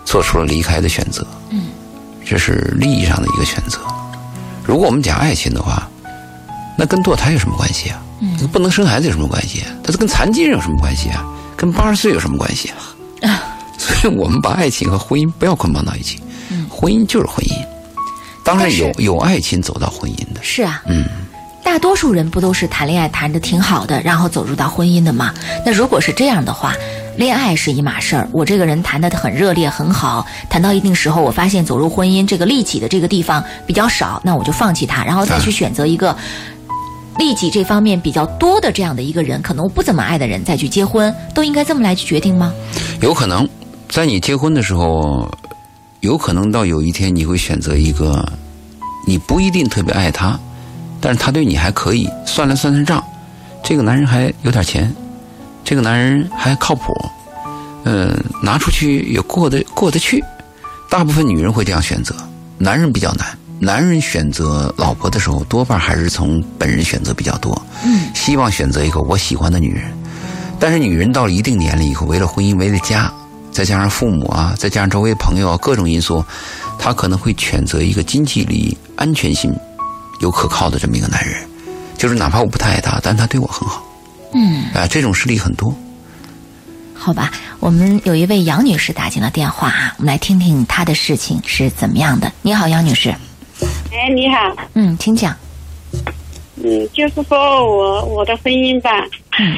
[0.04, 1.26] 做出了离开的选择。
[1.50, 1.66] 嗯，
[2.24, 3.78] 这是利益上的一个选择。
[4.64, 5.88] 如果我们讲爱情的话，
[6.78, 8.02] 那跟堕胎有什么关系啊？
[8.20, 9.62] 嗯，不能生孩子有什么关系？
[9.82, 11.24] 它是跟残疾人有什么关系啊？
[11.56, 13.28] 跟八十岁有什么关系啊？
[13.28, 13.42] 啊，
[13.76, 16.20] 所以我们把爱情和婚姻不要捆绑到一起。
[16.50, 17.52] 嗯，婚姻就是婚姻，
[18.44, 20.40] 当然有有爱情走到婚姻的。
[20.42, 21.04] 是啊，嗯，
[21.64, 25.34] 大多数人不都是谈恋爱谈的挺好的，然后走入到婚姻的吗？
[25.66, 26.74] 那如果是这样的话。
[27.16, 36.16] 恋爱是一码事儿，我这个人谈的很热烈很好，谈到一定时候，我发现走入婚姻这个利己的这个地方比较少，那我就放弃他，然后再去选择一个
[37.18, 42.52] 利己这方面比较多的这样的一个人，可能我不怎么爱的人再去结婚，都应该这么来去决定吗？
[43.02, 43.46] 有可能，
[43.90, 45.30] 在你结婚的时候，
[46.00, 48.26] 有可能到有一天你会选择一个
[49.06, 50.40] 你不一定特别爱他，
[50.98, 53.04] 但是他对你还可以，算了算算账，
[53.62, 54.90] 这个男人还有点钱。
[55.64, 56.92] 这个男人还靠谱，
[57.84, 60.22] 嗯，拿出去也过得过得去。
[60.90, 62.14] 大部分女人会这样选择，
[62.58, 63.26] 男人比较难。
[63.58, 69.84] 男人选择老婆的时候，多半还是从本人选择比较多，嗯，希望选择一个我喜欢的女人。
[70.58, 73.12] 但是女人到了一定年龄以后，为了婚姻，为了家，
[73.52, 76.24] 再加上父母啊，再加上周围朋友啊，各种因素，
[76.78, 79.54] 她可能会选择一个经济利益、安全性
[80.20, 81.36] 有可靠的这么一个男人。
[81.96, 83.84] 就是哪怕我不太爱他，但他对我很好。
[84.34, 85.74] 嗯，啊，这种事例很多，
[86.94, 87.30] 好吧，
[87.60, 92.32] 我们有一位杨女士打进了电话啊，我们来听听她的事情是怎么样的。
[92.42, 93.10] 你好，杨女士。
[93.92, 94.56] 哎，你好。
[94.74, 95.36] 嗯，请讲。
[96.56, 98.90] 嗯，就是说我我的婚姻吧。
[99.38, 99.56] 嗯。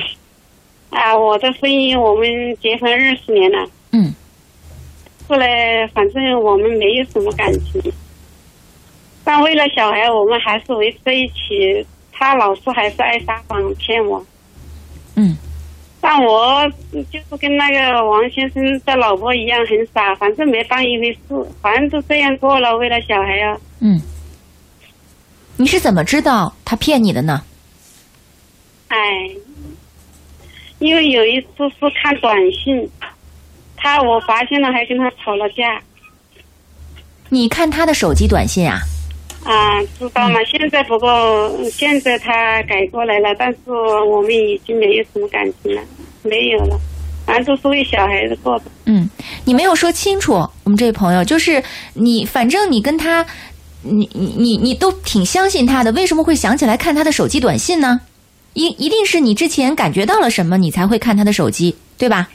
[0.91, 2.27] 啊，我的婚姻，我们
[2.61, 3.69] 结婚二十年了。
[3.93, 4.15] 嗯。
[5.29, 7.93] 后来，反正我们没有什么感情，
[9.23, 11.87] 但为了小孩，我们还是维持在一起。
[12.13, 14.25] 他老是还是爱撒谎骗我。
[15.17, 15.37] 嗯。
[16.01, 22.77] 但我就是跟那个王先生的老婆一样很傻，反正没当一回事，反正都这样过了。
[22.77, 23.57] 为了小孩啊。
[23.81, 24.01] 嗯。
[25.57, 27.43] 你是怎么知道他骗你的呢？
[28.89, 28.99] 哎，
[30.79, 31.49] 因为有一次
[31.79, 32.91] 是看短信，
[33.77, 35.81] 他我发现了，还跟他吵了架。
[37.31, 38.81] 你看他的手机短信啊？
[39.45, 40.41] 啊，知道吗？
[40.51, 43.59] 现在不过现在他改过来了，但是
[44.11, 45.83] 我们已经没有什么感情了，
[46.23, 46.81] 没有了，
[47.27, 48.65] 反正都是为小孩子过的。
[48.87, 49.09] 嗯，
[49.45, 50.33] 你没有说清楚，
[50.65, 53.25] 我们这位朋友就是你，反正你跟他，
[53.83, 58.01] 你你你你都挺相信他的，为什么会想起来看他的手机短信呢？
[58.55, 62.31] 一一定是你之前感觉到了什么，你才会看他的手机，对吧？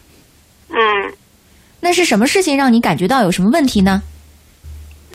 [0.70, 0.78] 啊，
[1.80, 4.04] 那是什么事情让你感觉到有什么问题呢？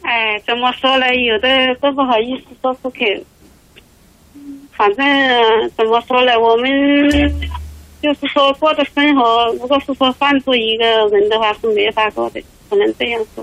[0.05, 1.07] 哎，怎么说呢？
[1.15, 1.49] 有的
[1.81, 2.99] 都不好意思说出口。
[4.77, 5.07] 反正
[5.77, 6.39] 怎么说呢？
[6.39, 6.69] 我们
[8.03, 13.43] 就是说过的生活，如果是说换做一个人的话，是没法过的，只能这样说。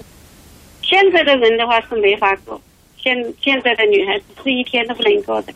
[0.84, 2.62] 现在的人的话是没法过，
[3.01, 5.53] 现现在的女孩子是一天都不能过的。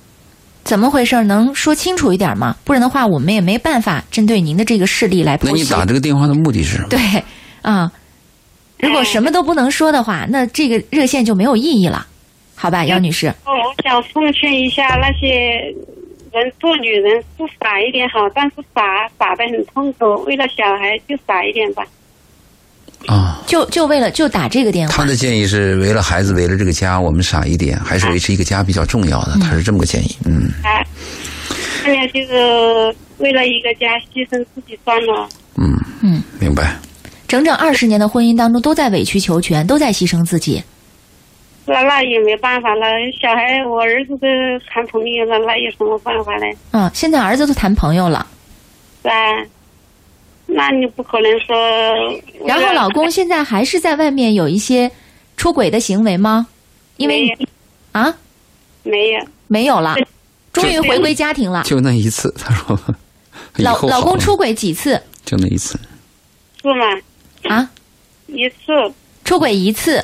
[0.64, 1.24] 怎么回事？
[1.26, 2.56] 能说清楚一点吗？
[2.64, 5.38] 不然的话，我们也没办法针对您的这个事例来。
[5.44, 6.90] 那你打这个电话的目的是什么？
[6.90, 7.00] 对，
[7.62, 7.92] 啊。
[8.80, 12.06] 如果什么都不能说的话，那这个热线就没有意义了，
[12.56, 13.28] 好吧，杨女士。
[13.46, 15.74] 哦，我想奉劝一下那些
[16.32, 20.24] 人，做女人不傻一点好，但是傻傻的很痛苦。
[20.26, 21.84] 为了小孩就傻一点吧。
[23.08, 24.94] 啊，就就为了就打这个电话。
[24.94, 29.38] 他的建议是为了孩子，为了这个家，我们傻一点，还是维持一个家比较重要的。
[29.42, 30.52] 他是这么个建议，嗯。
[30.64, 30.86] 哎，
[31.86, 35.30] 那就是为了一个家牺牲自己算了。
[35.58, 36.76] 嗯嗯，明白。
[37.36, 40.64] 整整二十年的婚姻当中，都在委曲求全，都在牺牲自己。
[41.66, 42.86] 那那也没办法了，
[43.22, 44.28] 小孩我儿子都
[44.70, 46.46] 谈朋友了，那有什么办法呢？
[46.72, 48.26] 嗯，现在儿子都谈朋友了。
[49.04, 49.12] 对，
[50.46, 51.54] 那你不可能说。
[52.46, 54.90] 然后老公现在还是在外面有一些
[55.36, 56.48] 出轨的行为吗？
[56.96, 57.38] 因为
[57.92, 58.16] 啊，
[58.84, 59.98] 没有，没有了，
[60.54, 61.64] 终于回归家庭了。
[61.64, 62.80] 就那一次，他说。
[63.58, 65.02] 老老公出轨几次？
[65.26, 65.78] 就那一次。
[66.62, 66.86] 是吗？
[67.50, 67.70] 啊，
[68.28, 68.94] 一次。
[69.24, 70.04] 出轨一次，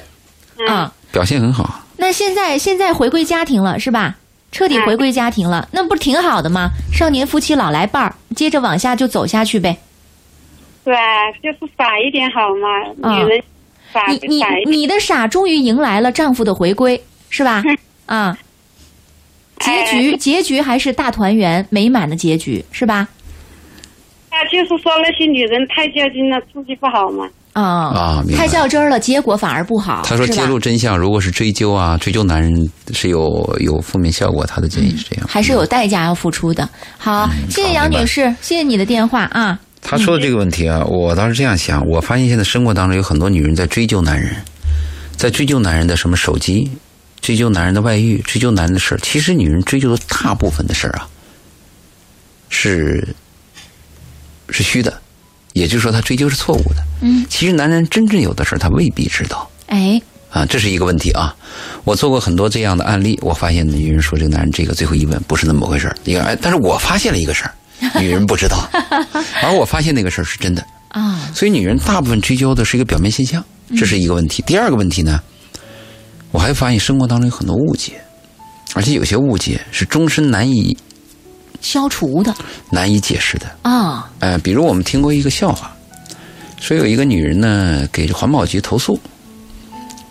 [0.67, 1.83] 啊，表现很好。
[1.97, 4.17] 那现在现在回归家庭了是吧？
[4.51, 6.69] 彻底回归家庭了，那不挺好的吗？
[6.91, 9.77] 少年夫妻老来伴儿，接着往下就走下去呗。
[10.83, 10.93] 对，
[11.41, 13.43] 就是傻一点好嘛，女人
[13.93, 17.63] 傻你你你的傻终于迎来了丈夫的回归，是吧？
[18.07, 18.37] 啊，
[19.59, 23.07] 结局结局还是大团圆美满的结局，是吧？
[24.31, 27.29] 啊，就是说那些女人太较劲了，自己不好嘛。
[27.53, 30.03] 啊啊，太较真儿了，结果反而不好。
[30.05, 34.45] 他说揭露真相，如果是追究啊，追究男人是有有负面效果。
[34.45, 36.67] 他的建议是这样，还是有代价要付出的。
[36.97, 39.59] 好，谢谢杨女士，谢谢你的电话啊。
[39.81, 44.33] 他说的这个问题啊，我倒是这样想，我发现现在生活当中有很多女人在追究男人，
[45.17, 46.71] 在追究男人的什么手机，
[47.19, 48.97] 追究男人的外遇，追究男人的事儿。
[48.99, 51.05] 其实女人追究的大部分的事儿啊，
[52.47, 53.05] 是。
[54.51, 54.93] 是虚的，
[55.53, 56.83] 也就是说，他追究是错误的。
[57.01, 59.49] 嗯，其实男人真正有的事儿他未必知道。
[59.67, 61.35] 哎，啊，这是一个问题啊。
[61.83, 67.53] 我做过很多这样的案例，我发现女人说这个男人这个最后一问不是那么回事儿你看，哎，但是我发现了一个事儿，
[67.99, 68.69] 女人不知道，
[69.41, 71.31] 而我发现那个事儿是真的啊。
[71.33, 73.43] 所以女人大部分追究的是一个表面现象，
[73.77, 74.43] 这是一个问题。
[74.45, 75.19] 第二个问题呢，
[76.31, 77.93] 我还发现生活当中有很多误解，
[78.75, 80.77] 而且有些误解是终身难以。
[81.61, 82.33] 消除的，
[82.69, 85.71] 难以解释的啊，呃，比如我们听过一个笑话，
[86.59, 88.99] 说有一个女人呢给环保局投诉，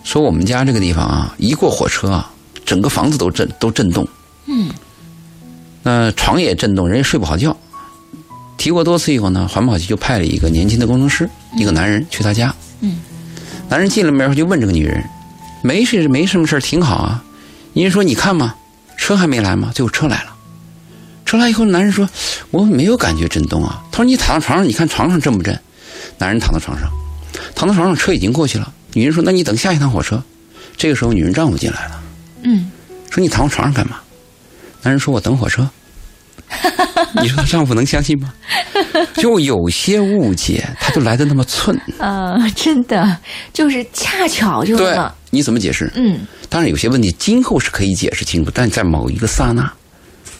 [0.04, 2.30] 说我们家这个地方啊，一过火车啊，
[2.64, 4.06] 整个房子都震都震动，
[4.46, 4.70] 嗯，
[5.82, 7.54] 那床也震动，人也睡不好觉。
[8.56, 12.98] 提过多次以后呢，环保局就派了一个年轻的工程师，一个男人去他家，嗯，
[13.68, 15.02] 男人进了门后就问这个女人，
[15.62, 17.24] 没事没什么事挺好啊。
[17.72, 18.54] 人说你看嘛，
[18.96, 19.72] 车还没来吗？
[19.74, 20.29] 最后车来了。
[21.30, 22.10] 出来以后，男人说
[22.50, 25.56] ：“我没有感觉震动啊。”他说：“你躺在床上，你看床上震不震？”
[26.18, 26.90] 男人躺到床上，
[27.54, 28.72] 躺到床上，车已经过去了。
[28.94, 30.20] 女人说：“那你等下一趟火车。”
[30.76, 32.02] 这个时候，女人丈夫进来了，
[32.42, 32.68] 嗯，
[33.12, 34.00] 说：“你躺我床上干嘛？”
[34.82, 35.70] 男人说：“我等火车。
[37.22, 38.34] ”你说她丈夫能相信吗？
[39.14, 41.80] 就有些误解，他就来的那么寸。
[41.98, 43.16] 呃，真的
[43.52, 45.88] 就是恰巧就对了，，你怎么解释？
[45.94, 49.72] 嗯，当然有些问题今后是可以解释清楚，但在某一个刹那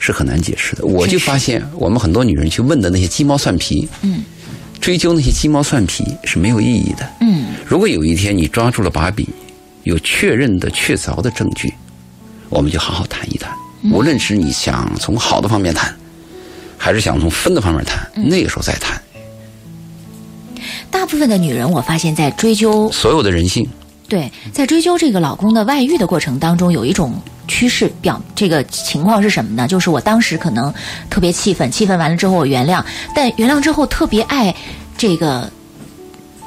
[0.01, 0.85] 是很难解释的。
[0.85, 4.25] 我就发现，我们很多女人去问的那些鸡毛蒜皮，嗯，
[4.81, 7.09] 追究那些鸡毛蒜皮是没有意义的。
[7.21, 9.25] 嗯，如果有一天你抓住了把柄，
[9.85, 11.73] 有确认的、确凿的证据，
[12.49, 13.53] 我们就好好谈一谈。
[13.93, 15.95] 无论是你想从好的方面谈，
[16.77, 19.01] 还是想从分的方面谈，那个时候再谈。
[20.91, 23.67] 大部分的女人，我发现在追究所有的人性，
[24.11, 27.15] 对，在追究这个老公的外遇的过程当中，有一种
[27.47, 29.69] 趋势表，这个情况是什么呢？
[29.69, 30.75] 就是我当时可能
[31.09, 32.85] 特别气愤，气愤完了之后我原谅，
[33.15, 34.53] 但原谅之后特别爱
[34.99, 35.49] 这个，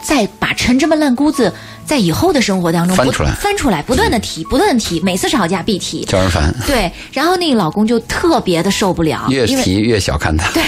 [0.01, 1.53] 再把陈芝麻烂谷子
[1.85, 6.03] 在以后的生活当中翻出来翻出来，不断的提，不断的提，每次吵架必提。
[6.05, 10.51] 叫人烦，对，然后那个老公就特别的受不了，越提越小看他。
[10.51, 10.63] 对，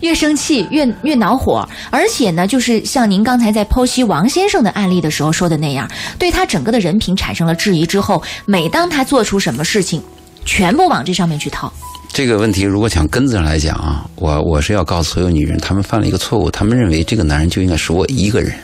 [0.00, 5.88] 越生气越越恼火，而且呢，就是像您刚才在剖析王先生的案例的时候说的那样，
[6.18, 10.02] 对他整个的人品产生了质疑之后，每当他做出什么事情，
[10.44, 11.72] 全部往这上面去套。
[12.12, 18.54] 这个问题如果讲根子上来讲啊，我我是要告诉所有女人，她们犯了一个错误，她们认为这个男人就应该是我一个人，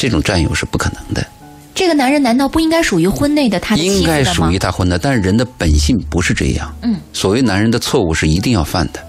[0.00, 1.22] 这种占有是不可能的，
[1.74, 4.58] 这个男人难道不应该属于婚内的他的妻子应该属于？
[4.58, 6.74] 他婚的，但是人的本性不是这样。
[6.80, 9.06] 嗯，所谓男人的错误是一定要犯的，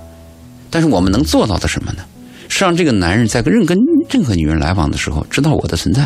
[0.70, 2.04] 但是我们能做到的什么呢？
[2.50, 3.78] 是让这个男人在跟任跟
[4.10, 6.06] 任何女人来往的时候知道我的存在，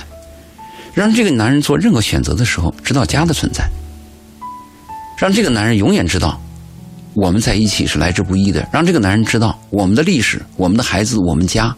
[0.93, 3.67] 让这个男人做任何选择的时候知道家的存在，
[5.17, 6.39] 让这个男人永远知道
[7.15, 11.75] 我们在一起是来之不易的，让这个男人知道我们的历史、我们的孩子、我们家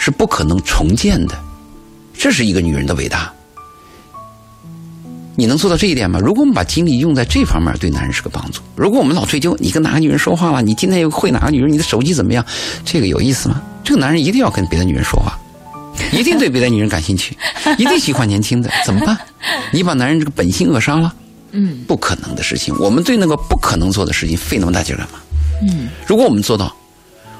[0.00, 1.38] 是不可能重建的，
[2.18, 3.32] 这是一个女人的伟大。
[5.36, 6.18] 你能做到这一点吗？
[6.18, 8.60] 如果我们把精力用在这方面，对男人是个帮助。
[8.74, 12.44] 如果我们老追究你跟哪个女人说话了，你今天又会哪个女人，你的手机怎么样，
[12.84, 13.62] 这个有意思吗？
[13.84, 15.38] 这个男人一定要跟别的女人说话，
[16.12, 17.38] 一定对别的女人感兴趣，
[17.78, 19.16] 一定喜欢年轻的，怎么办？
[19.72, 21.14] 你把男人这个本性扼杀了，
[21.52, 22.74] 嗯不可能的事情。
[22.80, 25.20] 我们对那个不可能做的事情费那么大劲儿干嘛？
[25.62, 26.74] 嗯如果我们做到，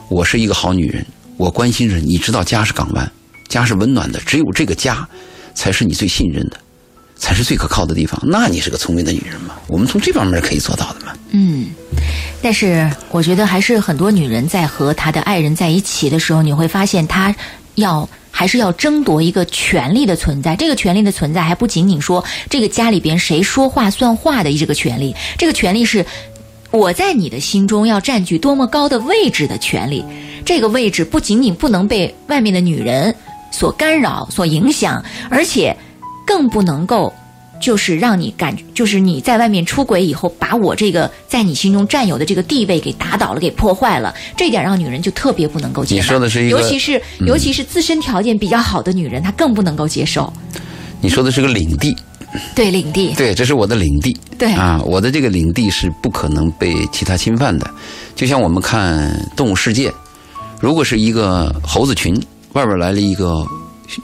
[0.08, 1.04] 我是一个好女人，
[1.36, 3.12] 我关心着你，知道家是港湾，
[3.48, 5.08] 家是温暖的，只有这个家
[5.54, 6.56] 才是你最信任的，
[7.16, 8.20] 才是最可靠的地方。
[8.24, 9.54] 那你是个聪明的女人嘛？
[9.66, 11.12] 我们从这方面可以做到的嘛？
[11.30, 11.66] 嗯。
[12.40, 17.34] 但是我觉得还是很多女人在和她的爱人在一起的时候，你会发现她
[17.74, 20.54] 要还是要争夺一个权利的存在。
[20.54, 26.06] 这个权利的存在还不仅仅说这个家里边谁说话算话的这个权利，这个权利是
[26.70, 30.04] 我在你的心中要占据多么高的位置的权利。
[30.44, 33.12] 这个位置不仅仅不能被外面的女人
[33.50, 35.76] 所干扰、所影响，而且
[36.26, 37.12] 更不能够。
[37.60, 46.02] 就是让你感，就是你在外面出轨以后，把我这个在你心中占有的这个地位给打倒了，给破坏了，这点让女人就特别不能够接受。
[46.02, 50.32] 你说的是一个嗯尤其是、尤其是自身条件比较好的女人，她更不能够接受。
[51.00, 51.96] 你说的是个领地，
[52.54, 54.16] 对领地，对，这是我的领地。
[54.38, 57.68] 对啊，我的这个领地是不可能被其他侵犯的。
[58.14, 59.92] 就像我们看动物世界，
[60.60, 62.16] 如果是一个猴子群，
[62.52, 63.46] 外边来了一个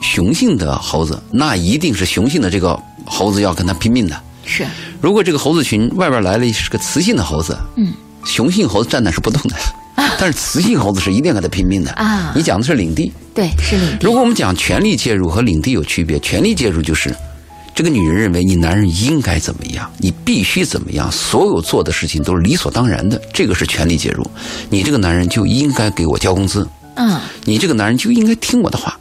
[0.01, 4.19] 雄性的猴子，那一定是雄性的这个猴子要跟它拼命的。
[4.45, 4.65] 是
[5.01, 7.93] 如果这个猴子群外边来了是个雌性的猴子，嗯，
[8.23, 9.55] 雄性猴子站那是不动的，
[10.19, 14.11] 但是雌性猴子是一定要跟它拼命的啊你讲的是领地，对是领地如。
[14.11, 17.13] 果我们讲权力介入和领地有区别，权力介入就是
[17.73, 24.25] 这个女人认为你男人应该怎么样，你必须怎么样，所有做的事情都是理所当然的，这个是权力介入。
[24.69, 28.97] 你这个男人就应该给我交工资，嗯你这个男人就应该听我的话，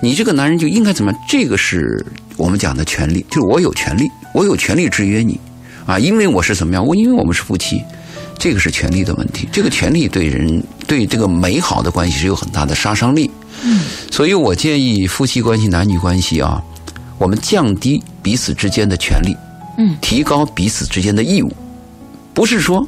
[0.00, 1.20] 你这个男人就应该怎么样？
[1.28, 2.04] 这个是
[2.36, 5.38] 我们讲的权利，就是我有权利，我有权利制约你，
[5.86, 6.84] 啊，因为我是怎么样？
[6.84, 7.82] 我因为我们是夫妻，
[8.38, 9.48] 这个是权利的问题。
[9.52, 13.30] 这个权利对人对这个美好的关系是有很大的杀伤力。
[13.62, 16.62] 嗯，所以我建议夫妻关系、男女关系啊，
[17.18, 19.36] 我们降低彼此之间的权利，
[19.76, 21.52] 嗯提高彼此之间的义务，
[22.32, 22.86] 不是说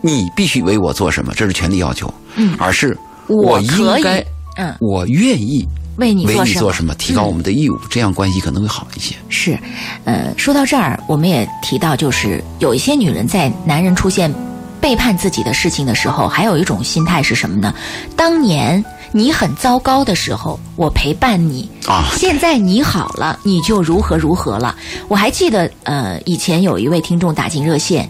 [0.00, 2.96] 你必须为我做什么，这是权利要求，嗯而是
[3.28, 5.66] 我应可以该，嗯，我愿意
[5.96, 6.52] 为你为做什么？
[6.54, 9.14] 你做什么，提高我们的义务，这样关系可能会好一些。
[9.28, 9.58] 是，
[10.04, 14.32] 呃，说到这儿，我们也提到，就是有一些女人在男人出现
[14.80, 17.74] 背叛自己的事情的时候，还有一种心态是什么呢？
[18.16, 24.76] 当年你很糟糕的时候，我陪伴你啊现在你好了，你就如何如何了。
[25.08, 28.08] 我还记得，呃，以前有一位听众打进热线，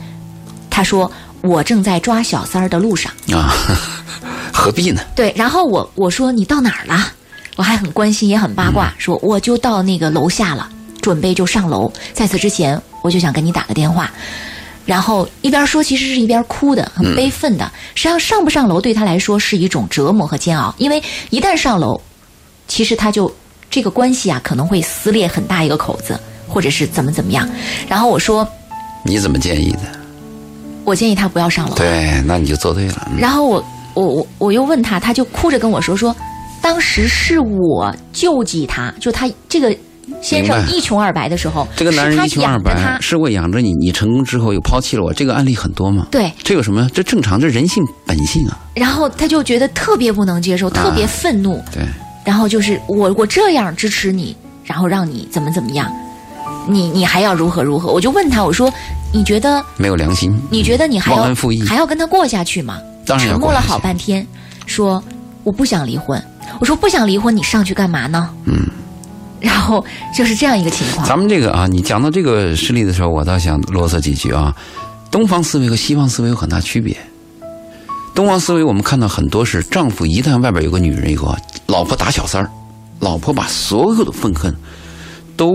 [0.70, 1.10] 他说
[1.42, 3.12] 我正在抓小三儿的路上。
[3.30, 3.52] 啊，
[4.56, 5.02] 何必呢？
[5.16, 7.12] 对，然后我我说你到哪儿了？
[7.56, 10.68] 我还很关心，也很八卦，说我就到那个楼下了，
[11.00, 11.92] 准备就上楼。
[12.12, 14.10] 在此之前，我就想跟你打个电话。
[14.86, 17.70] 然后一边说，其实是一边哭的，很悲愤的。
[17.94, 22.00] 实际上，上不上楼对他来说是一种折磨和煎熬，因为一旦上楼，
[22.68, 23.34] 其实他就
[23.70, 27.48] 这个关系啊可能会撕裂很大一个口子，或者是怎么怎么样。
[27.88, 28.46] 然后我说，
[29.04, 29.80] 你怎么建议的？
[30.84, 31.74] 我建议他不要上楼。
[31.76, 33.08] 对，那你就做对了。
[33.10, 33.64] 嗯然后我
[33.94, 36.14] 我我我又问他，他就哭着跟我说说，
[36.60, 39.74] 当时是我救济他，就他这个
[40.20, 46.06] 先生一穷二白的时候，这个男人一穷二白养着他，，是我养着你，你成功之后又抛弃了我，这个案例很多吗？
[46.10, 46.88] 对，这有什么？
[46.92, 48.58] 这正常，这人性本性啊。
[48.74, 51.82] 然后他就觉得特别不能接受，特别愤怒，对，
[52.24, 55.90] 然后就是我我这样支持你，然后让你怎么怎么样，
[56.68, 57.92] 你你还要如何如何？
[57.92, 58.72] 我就问他，我说
[59.12, 60.36] 你觉得没有良心。
[60.50, 62.80] 你觉得你还要忘恩负义还要跟他过下去吗？
[63.06, 64.26] 当然要沉默了好半天，
[64.66, 65.02] 说
[65.42, 66.22] 我不想离婚。
[66.60, 68.30] 我说不想离婚，你上去干嘛呢？
[68.44, 68.54] 嗯，
[69.40, 69.84] 然后
[70.14, 71.06] 就是这样一个情况。
[71.06, 74.54] 咱们这个啊，你讲到这个事例的时候，我倒想啰嗦几句啊。
[75.10, 76.96] 东方思维和西方思维有很大区别。
[78.14, 82.50] 东方思维我们看到很多是丈夫一旦外边有个女人以后啊，老婆打小三儿，
[83.00, 84.54] 老婆把所有的愤恨
[85.36, 85.50] 都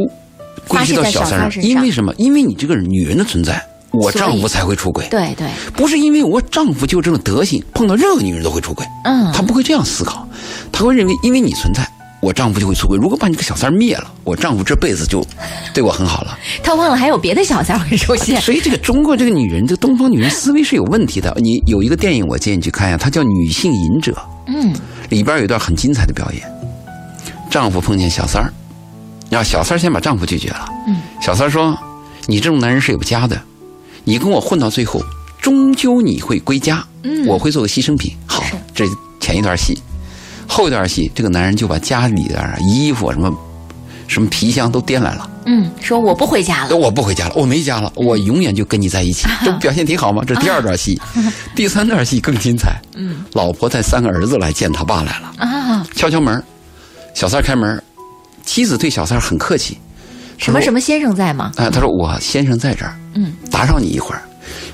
[0.67, 2.13] 归结到小三儿身上因为什么？
[2.17, 5.07] 因为你这个女人的存在，我丈夫才会出轨。
[5.09, 8.85] 对对，不是因为我丈夫就这种德行，碰到任何女人都会出轨。
[9.05, 10.27] 嗯他不会这样思考，
[10.71, 11.87] 他会认为因为你存在，
[12.21, 12.97] 我丈夫就会出轨。
[12.97, 15.25] 如果把你这个小三儿灭了，我丈夫这辈子就
[15.73, 16.37] 对我很好了。
[16.61, 18.39] 他忘了还有别的小三会出现。
[18.41, 21.33] 所以这个中国这个女人，这个东方女人思维是有问题的。
[21.37, 24.11] 你有一个电影，我建议你去看一下，它叫《女性隐者》，
[24.47, 24.73] 嗯，
[25.09, 26.43] 里边有一段很精彩的表演。
[27.49, 28.53] 丈夫碰见小三儿，
[29.29, 30.69] 然后小三儿先把丈夫拒绝了。
[30.87, 31.75] 嗯，小三儿说
[32.27, 33.41] ：“你这种男人是有家的，
[34.09, 34.99] 你跟我混到最后，
[35.39, 36.83] 终究你会归家。
[37.03, 38.85] 嗯我会做个牺牲品。”好是，这
[39.19, 39.77] 前一段戏，
[40.47, 43.31] 后一段戏，这个男人就把家里的啊衣服什么
[44.07, 45.29] 什么皮箱都掂来了。
[45.45, 46.75] 嗯，说我不回家了。
[46.75, 50.23] 我不回家了，我没家了，我永远就跟你在一起， 这不表现挺好吗？
[50.25, 50.99] 这是第二段戏，
[51.55, 52.81] 第三段戏更精彩。
[52.95, 56.43] 嗯，老婆带三个儿子来见他爸来了，啊，敲敲门，
[57.13, 57.79] 小三开门，
[58.43, 59.77] 妻子对小三很客气，
[60.39, 61.51] 什么什么先生在吗？
[61.57, 64.21] 啊，他说我先生在这儿，嗯，打扰你一会儿，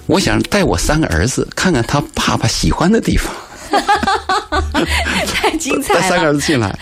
[0.06, 3.34] 我想带我三个儿子看看他爸爸喜欢的地方。
[5.34, 6.28] 太精彩带三个！
[6.28, 6.78] 儿子进来，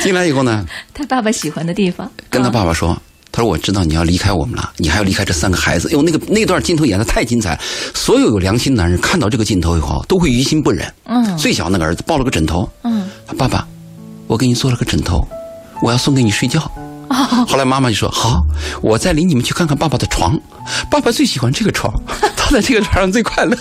[0.00, 3.00] 进来以后呢， 他爸爸喜欢的地方，跟他啊爸爸说
[3.30, 5.88] ：“他说我知道你要离开我们了，你还要离开这三个孩子。
[5.90, 7.58] 哟，那个那段镜头演的太精彩，
[7.94, 10.92] 所有有良心男人看到这个镜头以后都会于心不忍。
[11.04, 13.08] 嗯最小那个儿子抱了个枕头，嗯，
[13.38, 13.66] 爸爸，
[14.26, 15.24] 我给你做了个枕头，
[15.82, 16.70] 我要送给你睡觉。
[17.14, 18.44] 哦 后来妈妈就说：“好，
[18.82, 20.38] 我再领你们去看看爸爸的床，
[20.90, 21.92] 爸爸最喜欢这个床，
[22.36, 23.56] 他在这个床上最快乐。”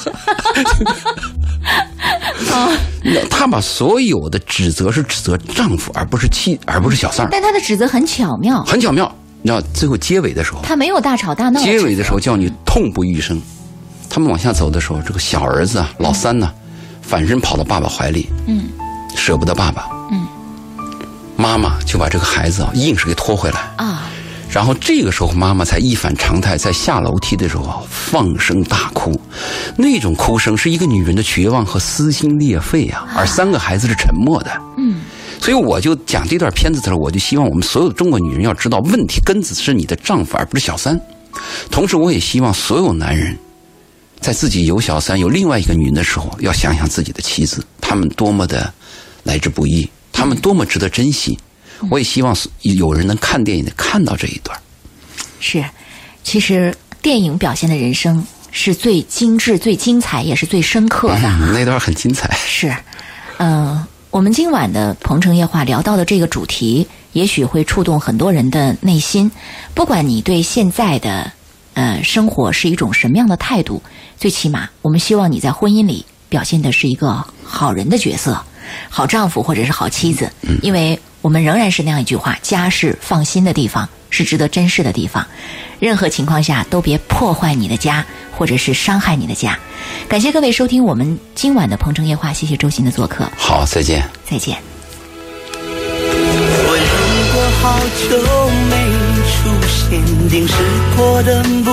[3.30, 9.12] 他把所有的指责是指责丈夫，而不是妻，而不是小三儿，但他的指责很巧妙，很巧妙。
[9.42, 11.62] 你知道，最后结尾的时候，他没有大吵大闹。
[11.62, 13.42] 结尾的时候叫你痛不欲生。
[14.10, 16.50] 他们往下走的时候，这个小儿子啊，老三呢，
[17.02, 18.70] 反身跑到爸爸怀里，嗯，
[19.18, 20.23] 舍不得爸爸，嗯，
[21.44, 23.60] 妈妈就把这个孩子啊，硬是给拖回来。
[23.76, 24.10] 啊，
[24.50, 29.20] 然后这个时候，妈妈才一反常态，在下楼梯的时候啊，放声大哭，
[29.76, 34.52] 那种哭声是一个女人的绝望和撕心裂肺啊，而三个孩子是沉默的。
[34.78, 35.02] 嗯，
[35.42, 40.98] 所以我就讲这段片子的时候，我就希望我们所有的中国女人要知道，问题根子是你的丈夫，而不是小三。
[41.70, 43.38] 同时，我也希望所有男人，
[44.22, 48.74] 在自己有小三、有另外一个女人的时候，要想想自己的妻子，他们多么的
[49.24, 51.38] 来之不易，她们多么值得珍惜。
[51.90, 54.58] 我也希望有人能看电影的看到这一段。
[55.42, 55.62] 是，
[56.24, 61.28] 其实电影表现的人生是最精致、最精彩，也是最深刻的。
[61.42, 62.34] 嗯，那段很精彩。
[62.38, 62.74] 是，
[63.40, 69.30] 嗯、我们今晚的《鹏城夜话》聊到的这个主题，也许会触动很多人的内心。
[69.74, 71.30] 不管你对现在的
[71.74, 73.84] 呃生活是一种什么样的态度，
[74.18, 78.42] 最起码我们希望你在婚姻里表现的是一个好人的角色，
[78.90, 85.26] 好丈夫或者是好妻子，因为我们仍然是那样一句话：家是放心的地方，是值得珍视的地方。
[85.80, 89.58] 任何情况下都别破坏你的家，或者是伤害你的家。
[90.08, 94.02] 感谢各位收听我们今晚的《鹏城夜话》，谢谢周鑫的做客，好，再见。
[94.30, 94.58] 再见。
[96.66, 96.94] 我如
[97.34, 98.18] 果好久
[98.70, 98.74] 没
[99.30, 99.34] 出
[99.68, 100.54] 现，定是
[100.96, 101.72] 过得不